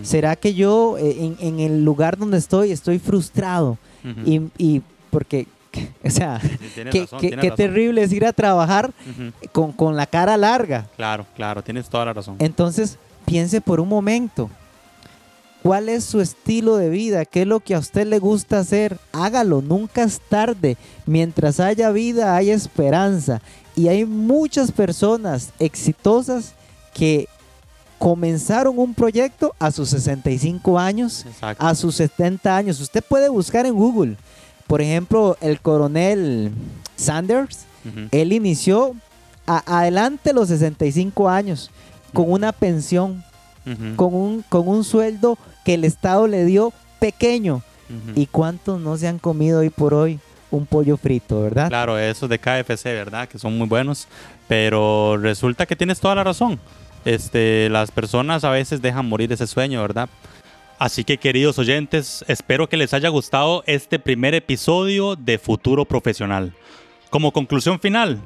¿Será 0.02 0.34
que 0.34 0.54
yo 0.54 0.98
eh, 0.98 1.16
en, 1.20 1.36
en 1.38 1.60
el 1.60 1.84
lugar 1.84 2.18
donde 2.18 2.36
estoy 2.36 2.72
estoy 2.72 2.98
frustrado? 2.98 3.78
Y 4.26 4.82
porque, 5.10 5.46
o 6.04 6.10
sea, 6.10 6.40
qué, 6.74 6.84
razón, 6.84 7.20
qué- 7.20 7.28
tienes 7.28 7.42
qué 7.42 7.50
razón. 7.50 7.56
terrible 7.56 8.02
es 8.02 8.12
ir 8.12 8.24
a 8.26 8.32
trabajar 8.32 8.92
con, 9.52 9.72
con 9.72 9.96
la 9.96 10.06
cara 10.06 10.36
larga. 10.36 10.86
Claro, 10.96 11.26
claro, 11.36 11.62
tienes 11.62 11.88
toda 11.88 12.04
la 12.06 12.12
razón. 12.12 12.36
Entonces, 12.38 12.98
piense 13.24 13.60
por 13.60 13.80
un 13.80 13.88
momento. 13.88 14.50
¿Cuál 15.62 15.88
es 15.88 16.04
su 16.04 16.20
estilo 16.20 16.76
de 16.76 16.88
vida? 16.88 17.24
¿Qué 17.24 17.42
es 17.42 17.46
lo 17.46 17.58
que 17.60 17.74
a 17.74 17.78
usted 17.80 18.06
le 18.06 18.20
gusta 18.20 18.60
hacer? 18.60 18.96
Hágalo, 19.12 19.60
nunca 19.60 20.04
es 20.04 20.20
tarde. 20.28 20.76
Mientras 21.04 21.58
haya 21.58 21.90
vida, 21.90 22.36
hay 22.36 22.50
esperanza. 22.50 23.42
Y 23.74 23.88
hay 23.88 24.04
muchas 24.04 24.70
personas 24.70 25.50
exitosas 25.58 26.54
que 26.94 27.26
comenzaron 27.98 28.78
un 28.78 28.94
proyecto 28.94 29.52
a 29.58 29.72
sus 29.72 29.90
65 29.90 30.78
años, 30.78 31.26
Exacto. 31.26 31.66
a 31.66 31.74
sus 31.74 31.96
70 31.96 32.56
años. 32.56 32.80
Usted 32.80 33.02
puede 33.02 33.28
buscar 33.28 33.66
en 33.66 33.74
Google. 33.74 34.16
Por 34.68 34.80
ejemplo, 34.80 35.36
el 35.40 35.60
coronel 35.60 36.52
Sanders, 36.96 37.64
él 38.12 38.32
inició 38.32 38.94
a- 39.46 39.78
adelante 39.80 40.32
los 40.32 40.48
65 40.48 41.28
años 41.28 41.70
con 42.12 42.30
una 42.30 42.52
pensión, 42.52 43.24
con 43.96 44.14
un, 44.14 44.44
con 44.48 44.68
un 44.68 44.84
sueldo 44.84 45.36
que 45.64 45.74
el 45.74 45.84
Estado 45.84 46.26
le 46.28 46.44
dio 46.44 46.72
pequeño. 47.00 47.62
¿Y 48.14 48.26
cuántos 48.26 48.80
no 48.80 48.96
se 48.98 49.08
han 49.08 49.18
comido 49.18 49.60
hoy 49.60 49.70
por 49.70 49.94
hoy 49.94 50.20
un 50.50 50.66
pollo 50.66 50.96
frito, 50.98 51.40
verdad? 51.42 51.68
Claro, 51.68 51.98
esos 51.98 52.28
de 52.28 52.38
KFC, 52.38 52.84
¿verdad? 52.92 53.26
Que 53.28 53.38
son 53.38 53.56
muy 53.56 53.66
buenos. 53.66 54.06
Pero 54.46 55.16
resulta 55.16 55.64
que 55.66 55.76
tienes 55.76 55.98
toda 56.00 56.14
la 56.14 56.24
razón. 56.24 56.58
Este, 57.06 57.68
las 57.70 57.90
personas 57.90 58.44
a 58.44 58.50
veces 58.50 58.82
dejan 58.82 59.06
morir 59.08 59.32
ese 59.32 59.46
sueño, 59.46 59.80
¿verdad? 59.80 60.08
Así 60.78 61.02
que 61.02 61.18
queridos 61.18 61.58
oyentes, 61.58 62.24
espero 62.28 62.68
que 62.68 62.76
les 62.76 62.94
haya 62.94 63.08
gustado 63.08 63.64
este 63.66 63.98
primer 63.98 64.34
episodio 64.34 65.16
de 65.16 65.36
Futuro 65.38 65.84
Profesional. 65.84 66.54
Como 67.10 67.32
conclusión 67.32 67.80
final, 67.80 68.20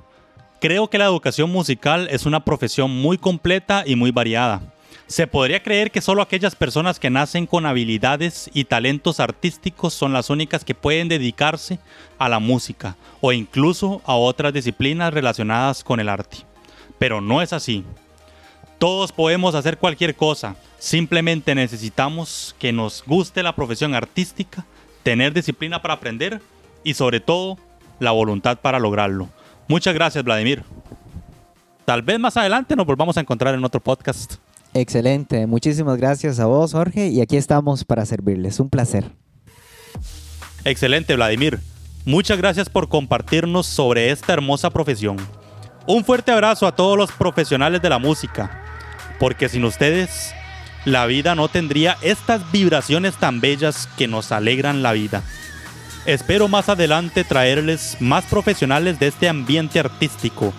creo 0.60 0.88
que 0.88 0.98
la 0.98 1.06
educación 1.06 1.50
musical 1.50 2.08
es 2.10 2.26
una 2.26 2.44
profesión 2.44 2.90
muy 2.90 3.16
completa 3.16 3.84
y 3.86 3.96
muy 3.96 4.10
variada. 4.10 4.60
Se 5.06 5.26
podría 5.26 5.62
creer 5.62 5.90
que 5.90 6.02
solo 6.02 6.20
aquellas 6.20 6.54
personas 6.54 7.00
que 7.00 7.08
nacen 7.08 7.46
con 7.46 7.64
habilidades 7.64 8.50
y 8.52 8.64
talentos 8.64 9.18
artísticos 9.18 9.94
son 9.94 10.12
las 10.12 10.28
únicas 10.28 10.62
que 10.62 10.74
pueden 10.74 11.08
dedicarse 11.08 11.78
a 12.18 12.28
la 12.28 12.38
música 12.38 12.96
o 13.22 13.32
incluso 13.32 14.02
a 14.04 14.14
otras 14.14 14.52
disciplinas 14.52 15.14
relacionadas 15.14 15.82
con 15.82 16.00
el 16.00 16.08
arte. 16.10 16.38
Pero 16.98 17.22
no 17.22 17.40
es 17.40 17.54
así. 17.54 17.82
Todos 18.82 19.12
podemos 19.12 19.54
hacer 19.54 19.78
cualquier 19.78 20.16
cosa, 20.16 20.56
simplemente 20.76 21.54
necesitamos 21.54 22.56
que 22.58 22.72
nos 22.72 23.04
guste 23.06 23.44
la 23.44 23.54
profesión 23.54 23.94
artística, 23.94 24.66
tener 25.04 25.32
disciplina 25.32 25.80
para 25.80 25.94
aprender 25.94 26.42
y 26.82 26.94
sobre 26.94 27.20
todo 27.20 27.58
la 28.00 28.10
voluntad 28.10 28.58
para 28.58 28.80
lograrlo. 28.80 29.28
Muchas 29.68 29.94
gracias 29.94 30.24
Vladimir. 30.24 30.64
Tal 31.84 32.02
vez 32.02 32.18
más 32.18 32.36
adelante 32.36 32.74
nos 32.74 32.84
volvamos 32.84 33.16
a 33.16 33.20
encontrar 33.20 33.54
en 33.54 33.64
otro 33.64 33.80
podcast. 33.80 34.34
Excelente, 34.74 35.46
muchísimas 35.46 35.96
gracias 35.96 36.40
a 36.40 36.46
vos, 36.46 36.72
Jorge, 36.72 37.06
y 37.06 37.20
aquí 37.20 37.36
estamos 37.36 37.84
para 37.84 38.04
servirles. 38.04 38.58
Un 38.58 38.68
placer. 38.68 39.04
Excelente, 40.64 41.14
Vladimir. 41.14 41.60
Muchas 42.04 42.36
gracias 42.36 42.68
por 42.68 42.88
compartirnos 42.88 43.64
sobre 43.64 44.10
esta 44.10 44.32
hermosa 44.32 44.70
profesión. 44.70 45.18
Un 45.86 46.04
fuerte 46.04 46.32
abrazo 46.32 46.66
a 46.66 46.74
todos 46.74 46.96
los 46.96 47.12
profesionales 47.12 47.80
de 47.80 47.88
la 47.88 48.00
música, 48.00 48.61
porque 49.22 49.48
sin 49.48 49.64
ustedes, 49.64 50.34
la 50.84 51.06
vida 51.06 51.36
no 51.36 51.46
tendría 51.46 51.96
estas 52.02 52.50
vibraciones 52.50 53.14
tan 53.14 53.40
bellas 53.40 53.88
que 53.96 54.08
nos 54.08 54.32
alegran 54.32 54.82
la 54.82 54.90
vida. 54.90 55.22
Espero 56.06 56.48
más 56.48 56.68
adelante 56.68 57.22
traerles 57.22 57.98
más 58.00 58.24
profesionales 58.24 58.98
de 58.98 59.06
este 59.06 59.28
ambiente 59.28 59.78
artístico. 59.78 60.52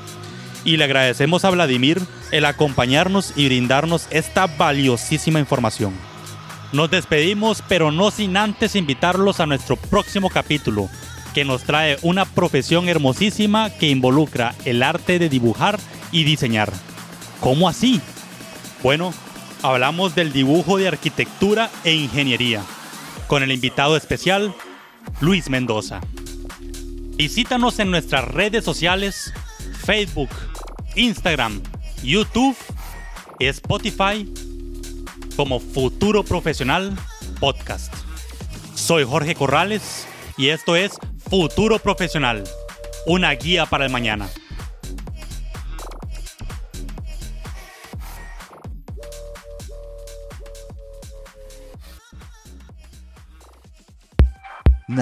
Y 0.63 0.77
le 0.77 0.85
agradecemos 0.85 1.43
a 1.43 1.49
Vladimir 1.49 2.01
el 2.31 2.45
acompañarnos 2.45 3.33
y 3.35 3.47
brindarnos 3.47 4.07
esta 4.11 4.47
valiosísima 4.47 5.41
información. 5.41 5.93
Nos 6.71 6.89
despedimos, 6.89 7.61
pero 7.67 7.91
no 7.91 8.11
sin 8.11 8.37
antes 8.37 8.77
invitarlos 8.77 9.41
a 9.41 9.45
nuestro 9.45 9.75
próximo 9.75 10.29
capítulo, 10.29 10.87
que 11.33 11.43
nos 11.43 11.63
trae 11.63 11.97
una 12.01 12.23
profesión 12.23 12.87
hermosísima 12.87 13.71
que 13.71 13.89
involucra 13.89 14.55
el 14.63 14.83
arte 14.83 15.19
de 15.19 15.27
dibujar 15.27 15.81
y 16.13 16.23
diseñar. 16.23 16.71
¿Cómo 17.41 17.67
así? 17.67 17.99
Bueno, 18.83 19.13
hablamos 19.61 20.13
del 20.13 20.33
dibujo 20.33 20.77
de 20.77 20.89
arquitectura 20.89 21.71
e 21.85 21.93
ingeniería, 21.93 22.61
con 23.27 23.41
el 23.41 23.53
invitado 23.53 23.95
especial, 23.95 24.53
Luis 25.21 25.49
Mendoza. 25.49 26.01
Visítanos 27.15 27.79
en 27.79 27.91
nuestras 27.91 28.27
redes 28.27 28.65
sociales, 28.65 29.33
Facebook, 29.85 30.27
Instagram, 30.95 31.61
YouTube, 32.03 32.57
Spotify, 33.39 34.29
como 35.37 35.61
Futuro 35.61 36.23
Profesional 36.23 36.93
Podcast. 37.39 37.93
Soy 38.75 39.05
Jorge 39.05 39.33
Corrales 39.33 40.05
y 40.35 40.49
esto 40.49 40.75
es 40.75 40.91
Futuro 41.29 41.79
Profesional, 41.79 42.43
una 43.05 43.31
guía 43.31 43.65
para 43.65 43.85
el 43.85 43.93
mañana. 43.93 44.27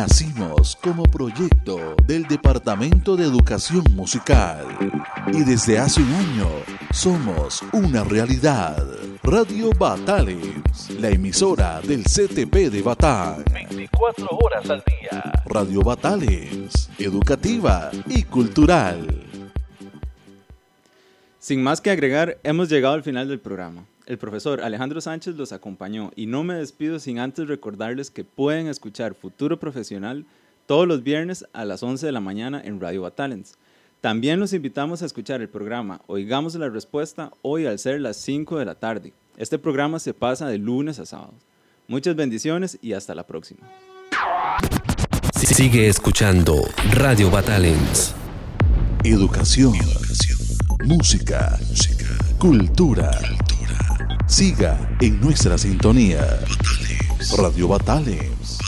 Nacimos 0.02 0.76
como 0.78 1.04
proyecto 1.04 1.96
del 2.08 2.24
Departamento 2.24 3.16
de 3.16 3.24
Educación 3.24 3.84
Musical 3.92 4.66
y 5.32 5.44
desde 5.44 5.78
hace 5.78 6.02
un 6.02 6.12
año 6.12 6.48
somos 6.92 7.62
una 7.72 8.04
realidad. 8.04 8.84
Radio 9.22 9.70
Batales, 9.78 10.90
la 11.00 11.10
emisora 11.10 11.82
del 11.82 12.04
CTP 12.04 12.72
de 12.72 12.82
Batán. 12.82 13.44
24 13.54 14.28
horas 14.32 14.68
al 14.72 14.84
día. 14.88 15.44
Radio 15.46 15.84
Batales, 15.84 16.90
educativa 16.98 17.92
y 18.08 18.24
cultural. 18.24 19.06
Sin 21.38 21.62
más 21.62 21.80
que 21.80 21.92
agregar, 21.92 22.40
hemos 22.42 22.70
llegado 22.70 22.96
al 22.96 23.04
final 23.04 23.28
del 23.28 23.40
programa. 23.40 23.86
El 24.06 24.18
profesor 24.18 24.62
Alejandro 24.62 25.00
Sánchez 25.00 25.36
los 25.36 25.52
acompañó 25.52 26.12
y 26.16 26.26
no 26.26 26.44
me 26.44 26.56
despido 26.56 27.00
sin 27.00 27.20
antes 27.20 27.48
recordarles 27.48 28.10
que 28.10 28.24
pueden 28.24 28.68
escuchar 28.68 29.14
Futuro 29.14 29.60
Profesional 29.60 30.26
todos 30.66 30.88
los 30.88 31.04
viernes 31.04 31.46
a 31.54 31.66
las 31.66 31.84
11 31.84 32.06
de 32.06 32.12
la 32.12 32.20
mañana 32.20 32.62
en 32.64 32.80
Radio 32.80 33.04
Batalents. 33.04 33.58
También 34.02 34.40
los 34.40 34.54
invitamos 34.54 35.04
a 35.04 35.06
escuchar 35.06 35.42
el 35.42 35.50
programa 35.50 36.02
Oigamos 36.08 36.56
la 36.56 36.70
Respuesta 36.70 37.32
hoy 37.44 37.68
al 37.68 37.78
ser 37.78 38.02
las 38.02 38.18
5 38.18 38.58
de 38.58 38.66
la 38.66 38.76
tarde. 38.76 39.14
Este 39.38 39.60
programa 39.60 40.00
se 40.00 40.14
pasa 40.14 40.48
de 40.48 40.58
lunes 40.58 40.98
a 41.00 41.06
sábado. 41.06 41.34
Muchas 41.88 42.16
bendiciones 42.16 42.80
y 42.82 42.94
hasta 42.94 43.14
la 43.14 43.28
próxima. 43.28 43.68
Sigue 45.36 45.88
escuchando 45.88 46.64
Radio 46.94 47.30
Batalens. 47.30 48.16
Educación, 49.04 49.74
música, 50.86 51.60
cultura. 52.40 53.12
Siga 54.32 54.96
en 55.02 55.20
nuestra 55.20 55.58
sintonía. 55.58 56.26
Radio 57.38 57.68
Batales. 57.68 58.61